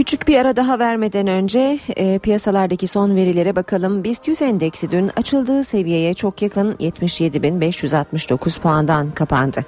[0.00, 4.04] Küçük bir ara daha vermeden önce e, piyasalardaki son verilere bakalım.
[4.04, 9.64] BIST 100 endeksi dün açıldığı seviyeye çok yakın 77.569 puandan kapandı.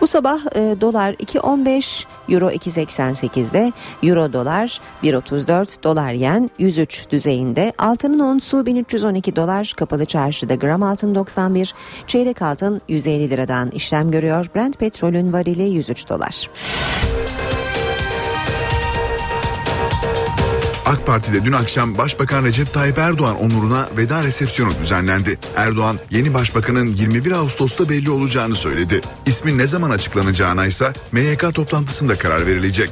[0.00, 3.72] Bu sabah e, dolar 2.15, euro 2.88'de,
[4.02, 7.72] euro dolar 1.34, dolar yen 103 düzeyinde.
[7.78, 11.74] Altının onsu 1312 dolar, kapalı çarşıda gram altın 91,
[12.06, 14.46] çeyrek altın 150 liradan işlem görüyor.
[14.54, 16.50] Brent petrolün varili 103 dolar.
[20.88, 25.38] AK Parti'de dün akşam Başbakan Recep Tayyip Erdoğan onuruna veda resepsiyonu düzenlendi.
[25.56, 29.00] Erdoğan yeni başbakanın 21 Ağustos'ta belli olacağını söyledi.
[29.26, 32.90] İsmin ne zaman açıklanacağına ise MYK toplantısında karar verilecek.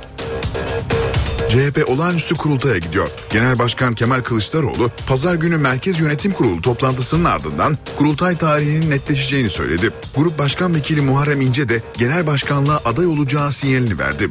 [1.48, 3.08] CHP olağanüstü kurultaya gidiyor.
[3.32, 9.90] Genel Başkan Kemal Kılıçdaroğlu pazar günü Merkez Yönetim Kurulu toplantısının ardından kurultay tarihinin netleşeceğini söyledi.
[10.16, 14.30] Grup Başkan Vekili Muharrem İnce de genel başkanlığa aday olacağı sinyalini verdi.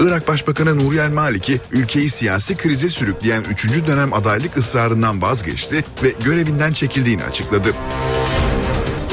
[0.00, 3.86] Irak Başbakanı Nuri El Maliki ülkeyi siyasi krize sürükleyen 3.
[3.86, 7.68] dönem adaylık ısrarından vazgeçti ve görevinden çekildiğini açıkladı.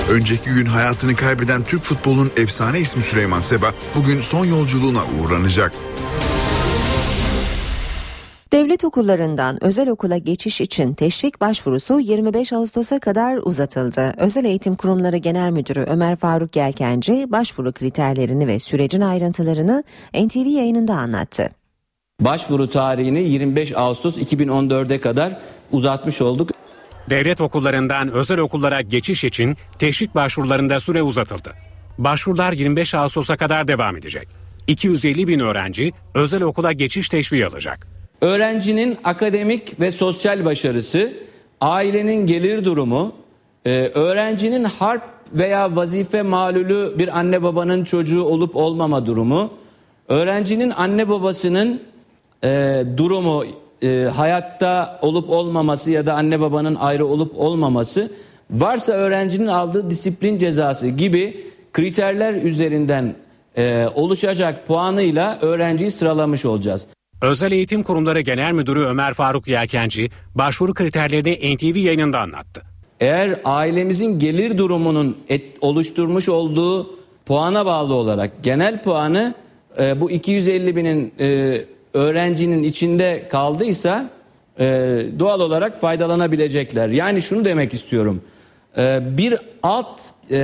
[0.10, 5.72] Önceki gün hayatını kaybeden Türk futbolunun efsane ismi Süleyman Seba bugün son yolculuğuna uğurlanacak.
[8.54, 14.14] Devlet okullarından özel okula geçiş için teşvik başvurusu 25 Ağustos'a kadar uzatıldı.
[14.18, 19.84] Özel Eğitim Kurumları Genel Müdürü Ömer Faruk Yelkenci başvuru kriterlerini ve sürecin ayrıntılarını
[20.14, 21.50] NTV yayınında anlattı.
[22.22, 25.40] Başvuru tarihini 25 Ağustos 2014'e kadar
[25.72, 26.50] uzatmış olduk.
[27.10, 31.54] Devlet okullarından özel okullara geçiş için teşvik başvurularında süre uzatıldı.
[31.98, 34.28] Başvurular 25 Ağustos'a kadar devam edecek.
[34.68, 37.93] 250 bin öğrenci özel okula geçiş teşviği alacak.
[38.24, 41.14] Öğrencinin akademik ve sosyal başarısı,
[41.62, 43.14] ailenin gelir durumu,
[43.66, 45.04] e, öğrencinin harp
[45.34, 49.50] veya vazife malulü bir anne babanın çocuğu olup olmama durumu,
[50.08, 51.82] öğrencinin anne babasının
[52.44, 53.44] e, durumu,
[53.82, 58.12] e, hayatta olup olmaması ya da anne babanın ayrı olup olmaması,
[58.52, 61.44] varsa öğrencinin aldığı disiplin cezası gibi
[61.74, 63.16] kriterler üzerinden
[63.96, 66.88] oluşacak puanıyla öğrenciyi sıralamış olacağız.
[67.24, 72.62] Özel Eğitim Kurumları Genel Müdürü Ömer Faruk Yelkenci başvuru kriterlerini NTV yayınında anlattı.
[73.00, 76.96] Eğer ailemizin gelir durumunun et, oluşturmuş olduğu
[77.26, 79.34] puana bağlı olarak genel puanı
[79.80, 81.62] e, bu 250 binin e,
[81.94, 84.10] öğrencinin içinde kaldıysa
[84.60, 84.66] e,
[85.20, 86.88] doğal olarak faydalanabilecekler.
[86.88, 88.22] Yani şunu demek istiyorum.
[88.78, 90.38] E, bir alt e,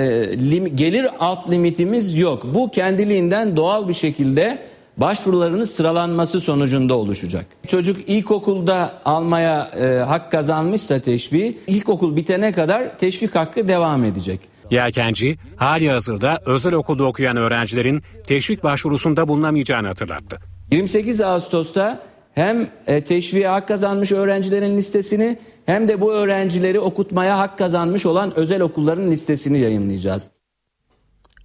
[0.50, 2.44] lim, gelir alt limitimiz yok.
[2.54, 4.60] Bu kendiliğinden doğal bir şekilde
[5.00, 7.46] başvurularının sıralanması sonucunda oluşacak.
[7.68, 14.40] Çocuk ilkokulda almaya e, hak kazanmışsa teşviği ilkokul bitene kadar teşvik hakkı devam edecek.
[14.72, 20.40] Yelkenci, hali hazırda özel okulda okuyan öğrencilerin teşvik başvurusunda bulunamayacağını hatırlattı.
[20.72, 22.00] 28 Ağustos'ta
[22.36, 28.34] hem e, teşviğe hak kazanmış öğrencilerin listesini hem de bu öğrencileri okutmaya hak kazanmış olan
[28.36, 30.32] özel okulların listesini yayınlayacağız.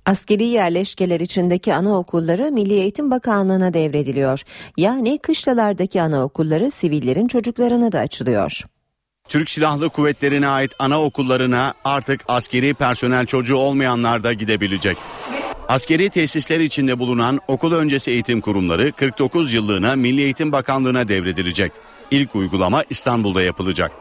[0.07, 4.42] Askeri yerleşkeler içindeki anaokulları Milli Eğitim Bakanlığı'na devrediliyor.
[4.76, 8.61] Yani kışlalardaki anaokulları sivillerin çocuklarına da açılıyor.
[9.28, 14.96] Türk Silahlı Kuvvetleri'ne ait anaokullarına artık askeri personel çocuğu olmayanlar da gidebilecek.
[15.68, 21.72] Askeri tesisler içinde bulunan okul öncesi eğitim kurumları 49 yıllığına Milli Eğitim Bakanlığı'na devredilecek.
[22.11, 23.92] İlk uygulama İstanbul'da yapılacak.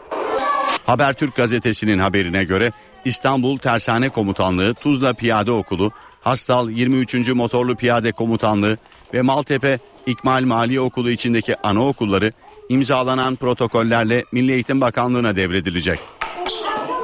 [0.85, 2.71] Habertürk gazetesinin haberine göre
[3.05, 5.91] İstanbul Tersane Komutanlığı, Tuzla Piyade Okulu,
[6.21, 7.29] Hastal 23.
[7.29, 8.77] Motorlu Piyade Komutanlığı
[9.13, 12.31] ve Maltepe İkmal Mali Okulu içindeki anaokulları
[12.69, 15.99] imzalanan protokollerle Milli Eğitim Bakanlığı'na devredilecek.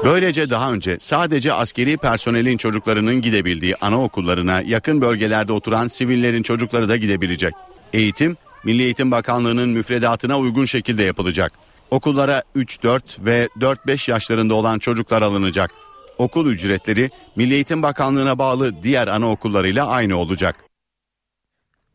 [0.05, 6.97] Böylece daha önce sadece askeri personelin çocuklarının gidebildiği anaokullarına yakın bölgelerde oturan sivillerin çocukları da
[6.97, 7.53] gidebilecek.
[7.93, 11.53] Eğitim, Milli Eğitim Bakanlığı'nın müfredatına uygun şekilde yapılacak.
[11.91, 15.71] Okullara 3-4 ve 4-5 yaşlarında olan çocuklar alınacak.
[16.19, 20.55] Okul ücretleri Milli Eğitim Bakanlığı'na bağlı diğer anaokullarıyla aynı olacak.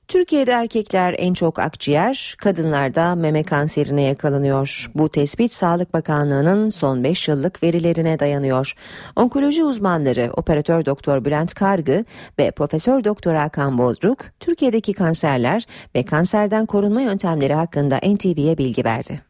[0.08, 4.90] Türkiye'de erkekler en çok akciğer, kadınlarda meme kanserine yakalanıyor.
[4.94, 8.72] Bu tespit Sağlık Bakanlığı'nın son 5 yıllık verilerine dayanıyor.
[9.16, 12.04] Onkoloji uzmanları operatör doktor Bülent Kargı
[12.38, 19.20] ve profesör doktor Hakan Bozruk, Türkiye'deki kanserler ve kanserden korunma yöntemleri hakkında NTV'ye bilgi verdi.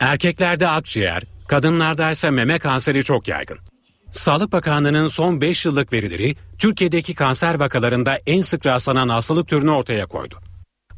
[0.00, 3.71] Erkeklerde akciğer, kadınlarda ise meme kanseri çok yaygın.
[4.12, 10.06] Sağlık Bakanlığı'nın son 5 yıllık verileri Türkiye'deki kanser vakalarında en sık rastlanan hastalık türünü ortaya
[10.06, 10.34] koydu.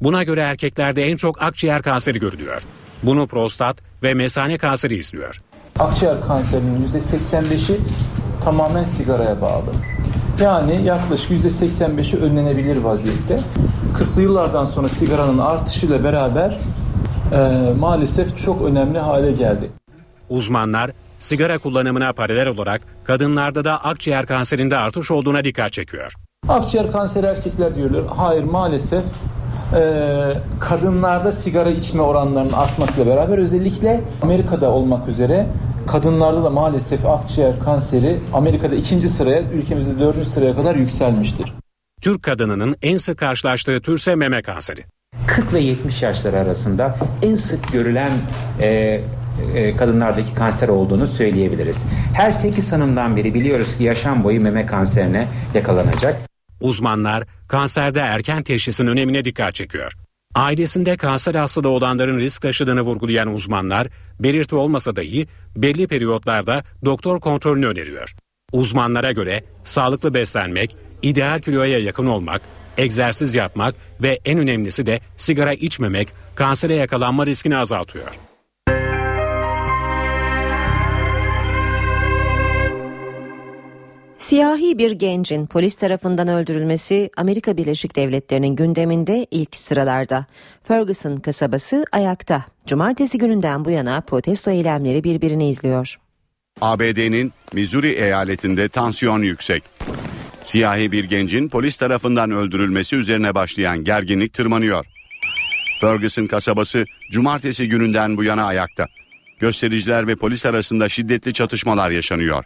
[0.00, 2.62] Buna göre erkeklerde en çok akciğer kanseri görülüyor.
[3.02, 5.42] Bunu prostat ve mesane kanseri izliyor.
[5.78, 7.80] Akciğer kanserinin %85'i
[8.44, 9.72] tamamen sigaraya bağlı.
[10.42, 13.40] Yani yaklaşık %85'i önlenebilir vaziyette.
[13.98, 16.58] 40'lı yıllardan sonra sigaranın artışıyla beraber
[17.32, 19.70] e, maalesef çok önemli hale geldi.
[20.28, 20.90] Uzmanlar
[21.24, 26.12] sigara kullanımına paralel olarak kadınlarda da akciğer kanserinde artış olduğuna dikkat çekiyor.
[26.48, 28.02] Akciğer kanseri erkekler diyorlar.
[28.16, 29.02] Hayır maalesef
[29.74, 29.82] e,
[30.60, 35.46] kadınlarda sigara içme oranlarının artmasıyla beraber özellikle Amerika'da olmak üzere
[35.86, 41.52] kadınlarda da maalesef akciğer kanseri Amerika'da ikinci sıraya ülkemizde dördüncü sıraya kadar yükselmiştir.
[42.00, 44.84] Türk kadınının en sık karşılaştığı türse meme kanseri.
[45.26, 48.12] 40 ve 70 yaşları arasında en sık görülen
[48.60, 49.00] e,
[49.54, 51.84] e, kadınlardaki kanser olduğunu söyleyebiliriz.
[52.14, 56.16] Her 8 hanımdan biri biliyoruz ki yaşam boyu meme kanserine yakalanacak.
[56.60, 59.92] Uzmanlar kanserde erken teşhisin önemine dikkat çekiyor.
[60.34, 63.88] Ailesinde kanser hastalığı olanların risk taşıdığını vurgulayan uzmanlar,
[64.20, 68.14] belirti olmasa dahi belli periyotlarda doktor kontrolünü öneriyor.
[68.52, 72.42] Uzmanlara göre sağlıklı beslenmek, ideal kiloya yakın olmak,
[72.76, 78.10] egzersiz yapmak ve en önemlisi de sigara içmemek kansere yakalanma riskini azaltıyor.
[84.28, 90.26] Siyahi bir gencin polis tarafından öldürülmesi Amerika Birleşik Devletleri'nin gündeminde ilk sıralarda.
[90.62, 92.44] Ferguson kasabası ayakta.
[92.66, 95.96] Cumartesi gününden bu yana protesto eylemleri birbirini izliyor.
[96.60, 99.62] ABD'nin Missouri eyaletinde tansiyon yüksek.
[100.42, 104.86] Siyahi bir gencin polis tarafından öldürülmesi üzerine başlayan gerginlik tırmanıyor.
[105.80, 108.86] Ferguson kasabası cumartesi gününden bu yana ayakta.
[109.38, 112.44] Göstericiler ve polis arasında şiddetli çatışmalar yaşanıyor.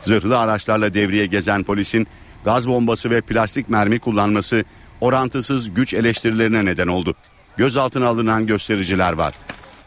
[0.00, 2.06] Zırhlı araçlarla devriye gezen polisin
[2.44, 4.64] gaz bombası ve plastik mermi kullanması
[5.00, 7.14] orantısız güç eleştirilerine neden oldu.
[7.56, 9.34] Gözaltına alınan göstericiler var.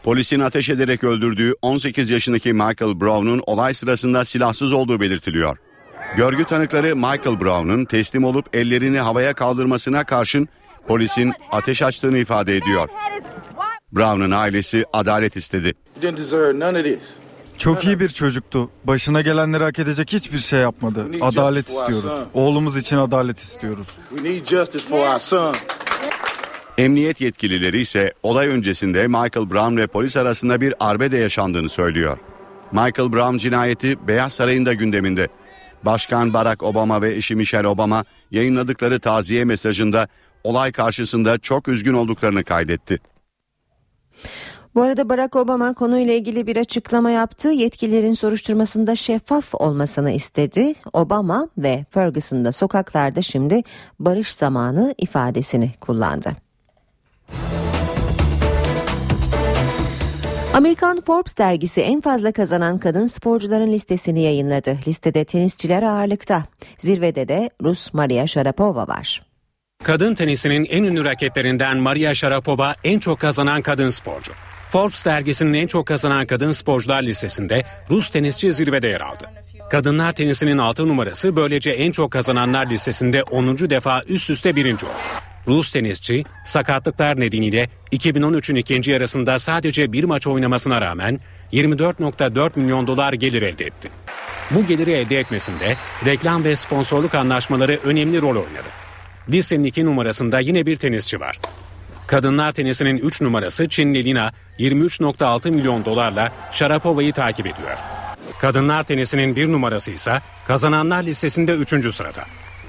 [0.02, 5.58] Polisin ateş ederek öldürdüğü 18 yaşındaki Michael Brown'un olay sırasında silahsız olduğu belirtiliyor.
[6.16, 10.48] Görgü tanıkları Michael Brown'un teslim olup ellerini havaya kaldırmasına karşın
[10.86, 12.88] polisin ateş açtığını ifade ediyor.
[13.92, 15.74] Brown'un ailesi adalet istedi.
[17.58, 18.70] Çok iyi bir çocuktu.
[18.84, 21.06] Başına gelenleri hak edecek hiçbir şey yapmadı.
[21.20, 22.12] Adalet istiyoruz.
[22.34, 23.86] Oğlumuz için adalet istiyoruz.
[26.78, 32.18] Emniyet yetkilileri ise olay öncesinde Michael Brown ve polis arasında bir arbede yaşandığını söylüyor.
[32.72, 35.28] Michael Brown cinayeti Beyaz Saray'ın da gündeminde.
[35.84, 40.08] Başkan Barack Obama ve eşi Michelle Obama yayınladıkları taziye mesajında
[40.44, 42.98] olay karşısında çok üzgün olduklarını kaydetti.
[44.74, 47.48] Bu arada Barack Obama konuyla ilgili bir açıklama yaptı.
[47.48, 50.74] Yetkililerin soruşturmasında şeffaf olmasını istedi.
[50.92, 53.62] Obama ve Ferguson'da sokaklarda şimdi
[53.98, 56.32] barış zamanı ifadesini kullandı.
[60.54, 64.78] Amerikan Forbes dergisi en fazla kazanan kadın sporcuların listesini yayınladı.
[64.86, 66.44] Listede tenisçiler ağırlıkta.
[66.78, 69.22] Zirvede de Rus Maria Sharapova var.
[69.84, 74.32] Kadın tenisinin en ünlü raketlerinden Maria Sharapova en çok kazanan kadın sporcu.
[74.74, 79.24] Forbes dergisinin en çok kazanan kadın sporcular listesinde Rus tenisçi zirvede yer aldı.
[79.70, 83.58] Kadınlar tenisinin 6 numarası böylece en çok kazananlar listesinde 10.
[83.58, 84.94] defa üst üste birinci oldu.
[85.46, 91.20] Rus tenisçi sakatlıklar nedeniyle 2013'ün ikinci yarısında sadece bir maç oynamasına rağmen
[91.52, 93.88] 24.4 milyon dolar gelir elde etti.
[94.50, 98.68] Bu geliri elde etmesinde reklam ve sponsorluk anlaşmaları önemli rol oynadı.
[99.28, 101.38] Listenin 2 numarasında yine bir tenisçi var.
[102.06, 107.78] Kadınlar tenisinin 3 numarası Çinli Lina 23.6 milyon dolarla Sharapova'yı takip ediyor.
[108.38, 111.94] Kadınlar tenisinin 1 numarası ise kazananlar listesinde 3.
[111.94, 112.24] sırada.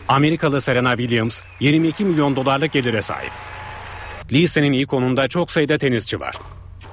[0.08, 3.32] Amerikalı Serena Williams 22 milyon dolarlık gelire sahip.
[4.32, 6.36] Listenin ilk onunda çok sayıda tenisçi var.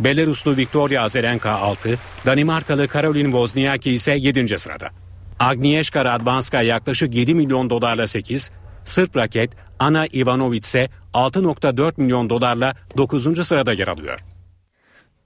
[0.00, 4.58] Belaruslu Victoria Azarenka 6, Danimarkalı Caroline Wozniacki ise 7.
[4.58, 4.90] sırada.
[5.40, 8.50] Agnieszka Radwanska yaklaşık 7 milyon dolarla 8,
[8.84, 13.46] Sırp raket Ana Ivanovic ise 6.4 milyon dolarla 9.
[13.46, 14.20] sırada yer alıyor.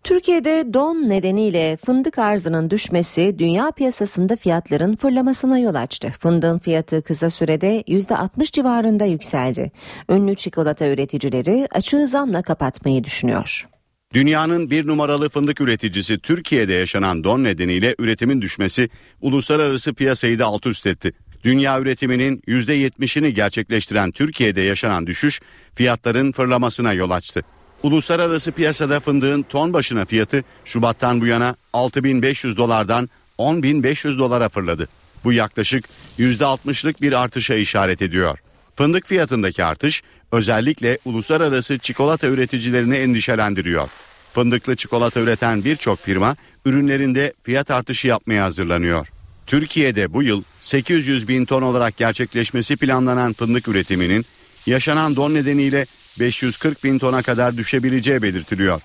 [0.04, 6.12] Türkiye'de don nedeniyle fındık arzının düşmesi dünya piyasasında fiyatların fırlamasına yol açtı.
[6.20, 9.72] Fındığın fiyatı kısa sürede %60 civarında yükseldi.
[10.10, 13.66] Ünlü çikolata üreticileri açığı zamla kapatmayı düşünüyor.
[14.14, 18.88] Dünyanın bir numaralı fındık üreticisi Türkiye'de yaşanan don nedeniyle üretimin düşmesi
[19.20, 21.12] uluslararası piyasayı da alt üst etti.
[21.46, 25.40] Dünya üretiminin %70'ini gerçekleştiren Türkiye'de yaşanan düşüş
[25.74, 27.44] fiyatların fırlamasına yol açtı.
[27.82, 34.88] Uluslararası piyasada fındığın ton başına fiyatı Şubat'tan bu yana 6500 dolardan 10500 dolara fırladı.
[35.24, 35.84] Bu yaklaşık
[36.18, 38.38] %60'lık bir artışa işaret ediyor.
[38.76, 40.02] Fındık fiyatındaki artış
[40.32, 43.88] özellikle uluslararası çikolata üreticilerini endişelendiriyor.
[44.32, 49.08] Fındıklı çikolata üreten birçok firma ürünlerinde fiyat artışı yapmaya hazırlanıyor.
[49.46, 54.24] Türkiye'de bu yıl 800 bin ton olarak gerçekleşmesi planlanan fındık üretiminin
[54.66, 55.86] yaşanan don nedeniyle
[56.20, 58.80] 540 bin tona kadar düşebileceği belirtiliyor.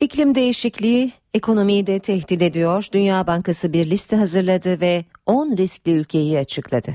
[0.00, 2.86] İklim değişikliği ekonomiyi de tehdit ediyor.
[2.92, 6.94] Dünya Bankası bir liste hazırladı ve 10 riskli ülkeyi açıkladı.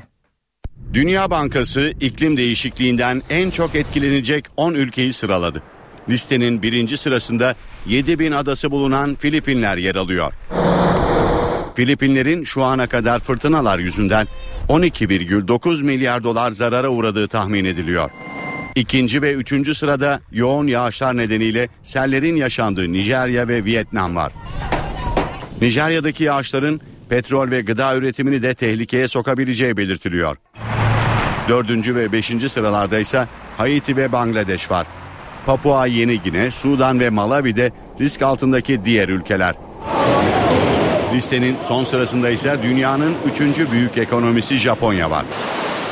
[0.94, 5.64] Dünya Bankası iklim değişikliğinden en çok etkilenecek 10 ülkeyi sıraladı.
[6.10, 7.56] Listenin birinci sırasında
[7.88, 10.34] 7 bin adası bulunan Filipinler yer alıyor.
[11.76, 14.28] Filipinlerin şu ana kadar fırtınalar yüzünden
[14.70, 18.10] 12,9 milyar dolar zarara uğradığı tahmin ediliyor.
[18.76, 24.32] İkinci ve üçüncü sırada yoğun yağışlar nedeniyle sellerin yaşandığı Nijerya ve Vietnam var.
[25.62, 30.38] Nijerya'daki yağışların petrol ve gıda üretimini de tehlikeye sokabileceği belirtiliyor.
[31.50, 33.28] Dördüncü ve beşinci sıralarda ise
[33.58, 34.88] Haiti ve Bangladeş var.
[35.46, 39.56] Papua Yeni Gine, Sudan ve Malawi de risk altındaki diğer ülkeler.
[41.16, 45.26] Listenin son sırasında ise dünyanın üçüncü büyük ekonomisi Japonya var.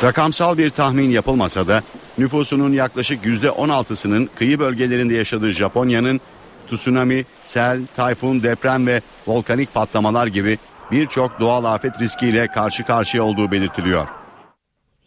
[0.04, 1.82] Rakamsal bir tahmin yapılmasa da
[2.18, 6.22] nüfusunun yaklaşık %16'sının kıyı bölgelerinde yaşadığı Japonya'nın
[6.68, 10.58] tsunami, sel, tayfun, deprem ve volkanik patlamalar gibi
[10.92, 14.08] birçok doğal afet riskiyle karşı karşıya olduğu belirtiliyor.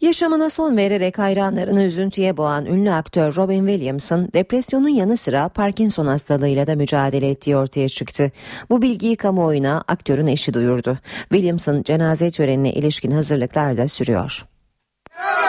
[0.01, 6.67] Yaşamına son vererek hayranlarını üzüntüye boğan ünlü aktör Robin Williams'ın depresyonun yanı sıra Parkinson hastalığıyla
[6.67, 8.31] da mücadele ettiği ortaya çıktı.
[8.69, 10.97] Bu bilgiyi kamuoyuna aktörün eşi duyurdu.
[11.19, 14.45] Williams'ın cenaze törenine ilişkin hazırlıklar da sürüyor.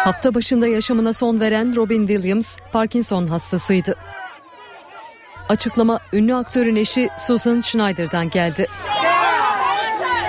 [0.04, 3.96] Hafta başında yaşamına son veren Robin Williams Parkinson hastasıydı.
[5.48, 8.66] Açıklama ünlü aktörün eşi Susan Schneider'dan geldi.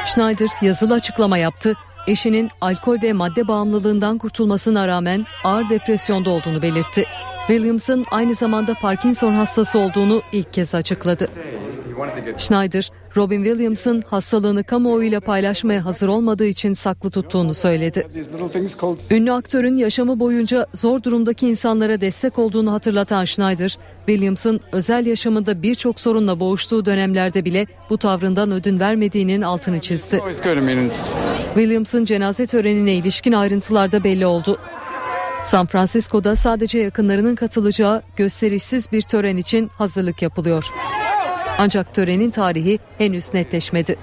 [0.06, 1.76] Schneider yazılı açıklama yaptı.
[2.10, 7.06] Eşinin alkol ve madde bağımlılığından kurtulmasına rağmen ağır depresyonda olduğunu belirtti.
[7.50, 11.28] Williams'ın aynı zamanda Parkinson hastası olduğunu ilk kez açıkladı.
[12.38, 18.08] Schneider, Robin Williams'ın hastalığını kamuoyuyla paylaşmaya hazır olmadığı için saklı tuttuğunu söyledi.
[19.12, 23.78] Ünlü aktörün yaşamı boyunca zor durumdaki insanlara destek olduğunu hatırlatan Schneider,
[24.08, 30.22] Williams'ın özel yaşamında birçok sorunla boğuştuğu dönemlerde bile bu tavrından ödün vermediğinin altını çizdi.
[31.56, 34.60] Williams'ın cenaze törenine ilişkin ayrıntılar da belli oldu.
[35.44, 40.66] San Francisco'da sadece yakınlarının katılacağı gösterişsiz bir tören için hazırlık yapılıyor.
[41.58, 43.96] Ancak törenin tarihi henüz netleşmedi.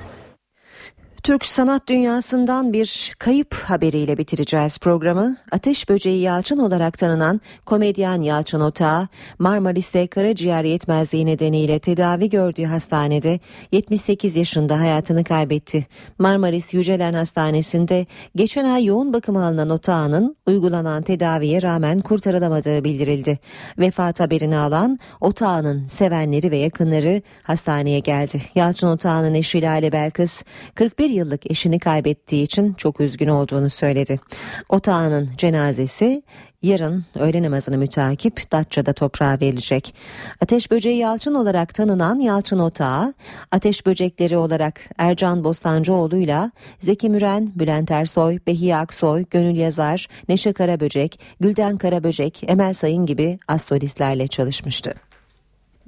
[1.26, 5.36] Türk sanat dünyasından bir kayıp haberiyle bitireceğiz programı.
[5.52, 9.08] Ateş böceği Yalçın olarak tanınan komedyen Yalçın Otağı,
[9.38, 13.40] Marmaris'te karaciğer yetmezliği nedeniyle tedavi gördüğü hastanede
[13.72, 15.86] 78 yaşında hayatını kaybetti.
[16.18, 23.38] Marmaris Yücelen Hastanesi'nde geçen ay yoğun bakıma alınan Otağı'nın uygulanan tedaviye rağmen kurtarılamadığı bildirildi.
[23.78, 28.42] Vefat haberini alan Otağı'nın sevenleri ve yakınları hastaneye geldi.
[28.54, 30.42] Yalçın Otağı'nın eşi Lale Belkıs
[30.74, 34.20] 41 yıllık eşini kaybettiği için çok üzgün olduğunu söyledi.
[34.68, 36.22] Otağının cenazesi
[36.62, 39.94] yarın öğle namazını mütakip Datça'da toprağa verilecek.
[40.40, 43.14] Ateş böceği Yalçın olarak tanınan Yalçın Otağı,
[43.50, 51.20] ateş böcekleri olarak Ercan Bostancıoğlu'yla Zeki Müren, Bülent Ersoy, Behiye Aksoy, Gönül Yazar, Neşe Karaböcek,
[51.40, 55.05] Gülden Karaböcek, Emel Sayın gibi astrolistlerle çalışmıştı.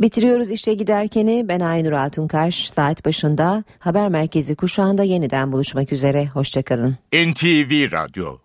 [0.00, 1.48] Bitiriyoruz işe giderkeni.
[1.48, 2.68] Ben Aynur Altunkaş.
[2.68, 6.26] Saat başında haber merkezi kuşağında yeniden buluşmak üzere.
[6.26, 6.96] Hoşçakalın.
[7.12, 8.38] NTV Radyo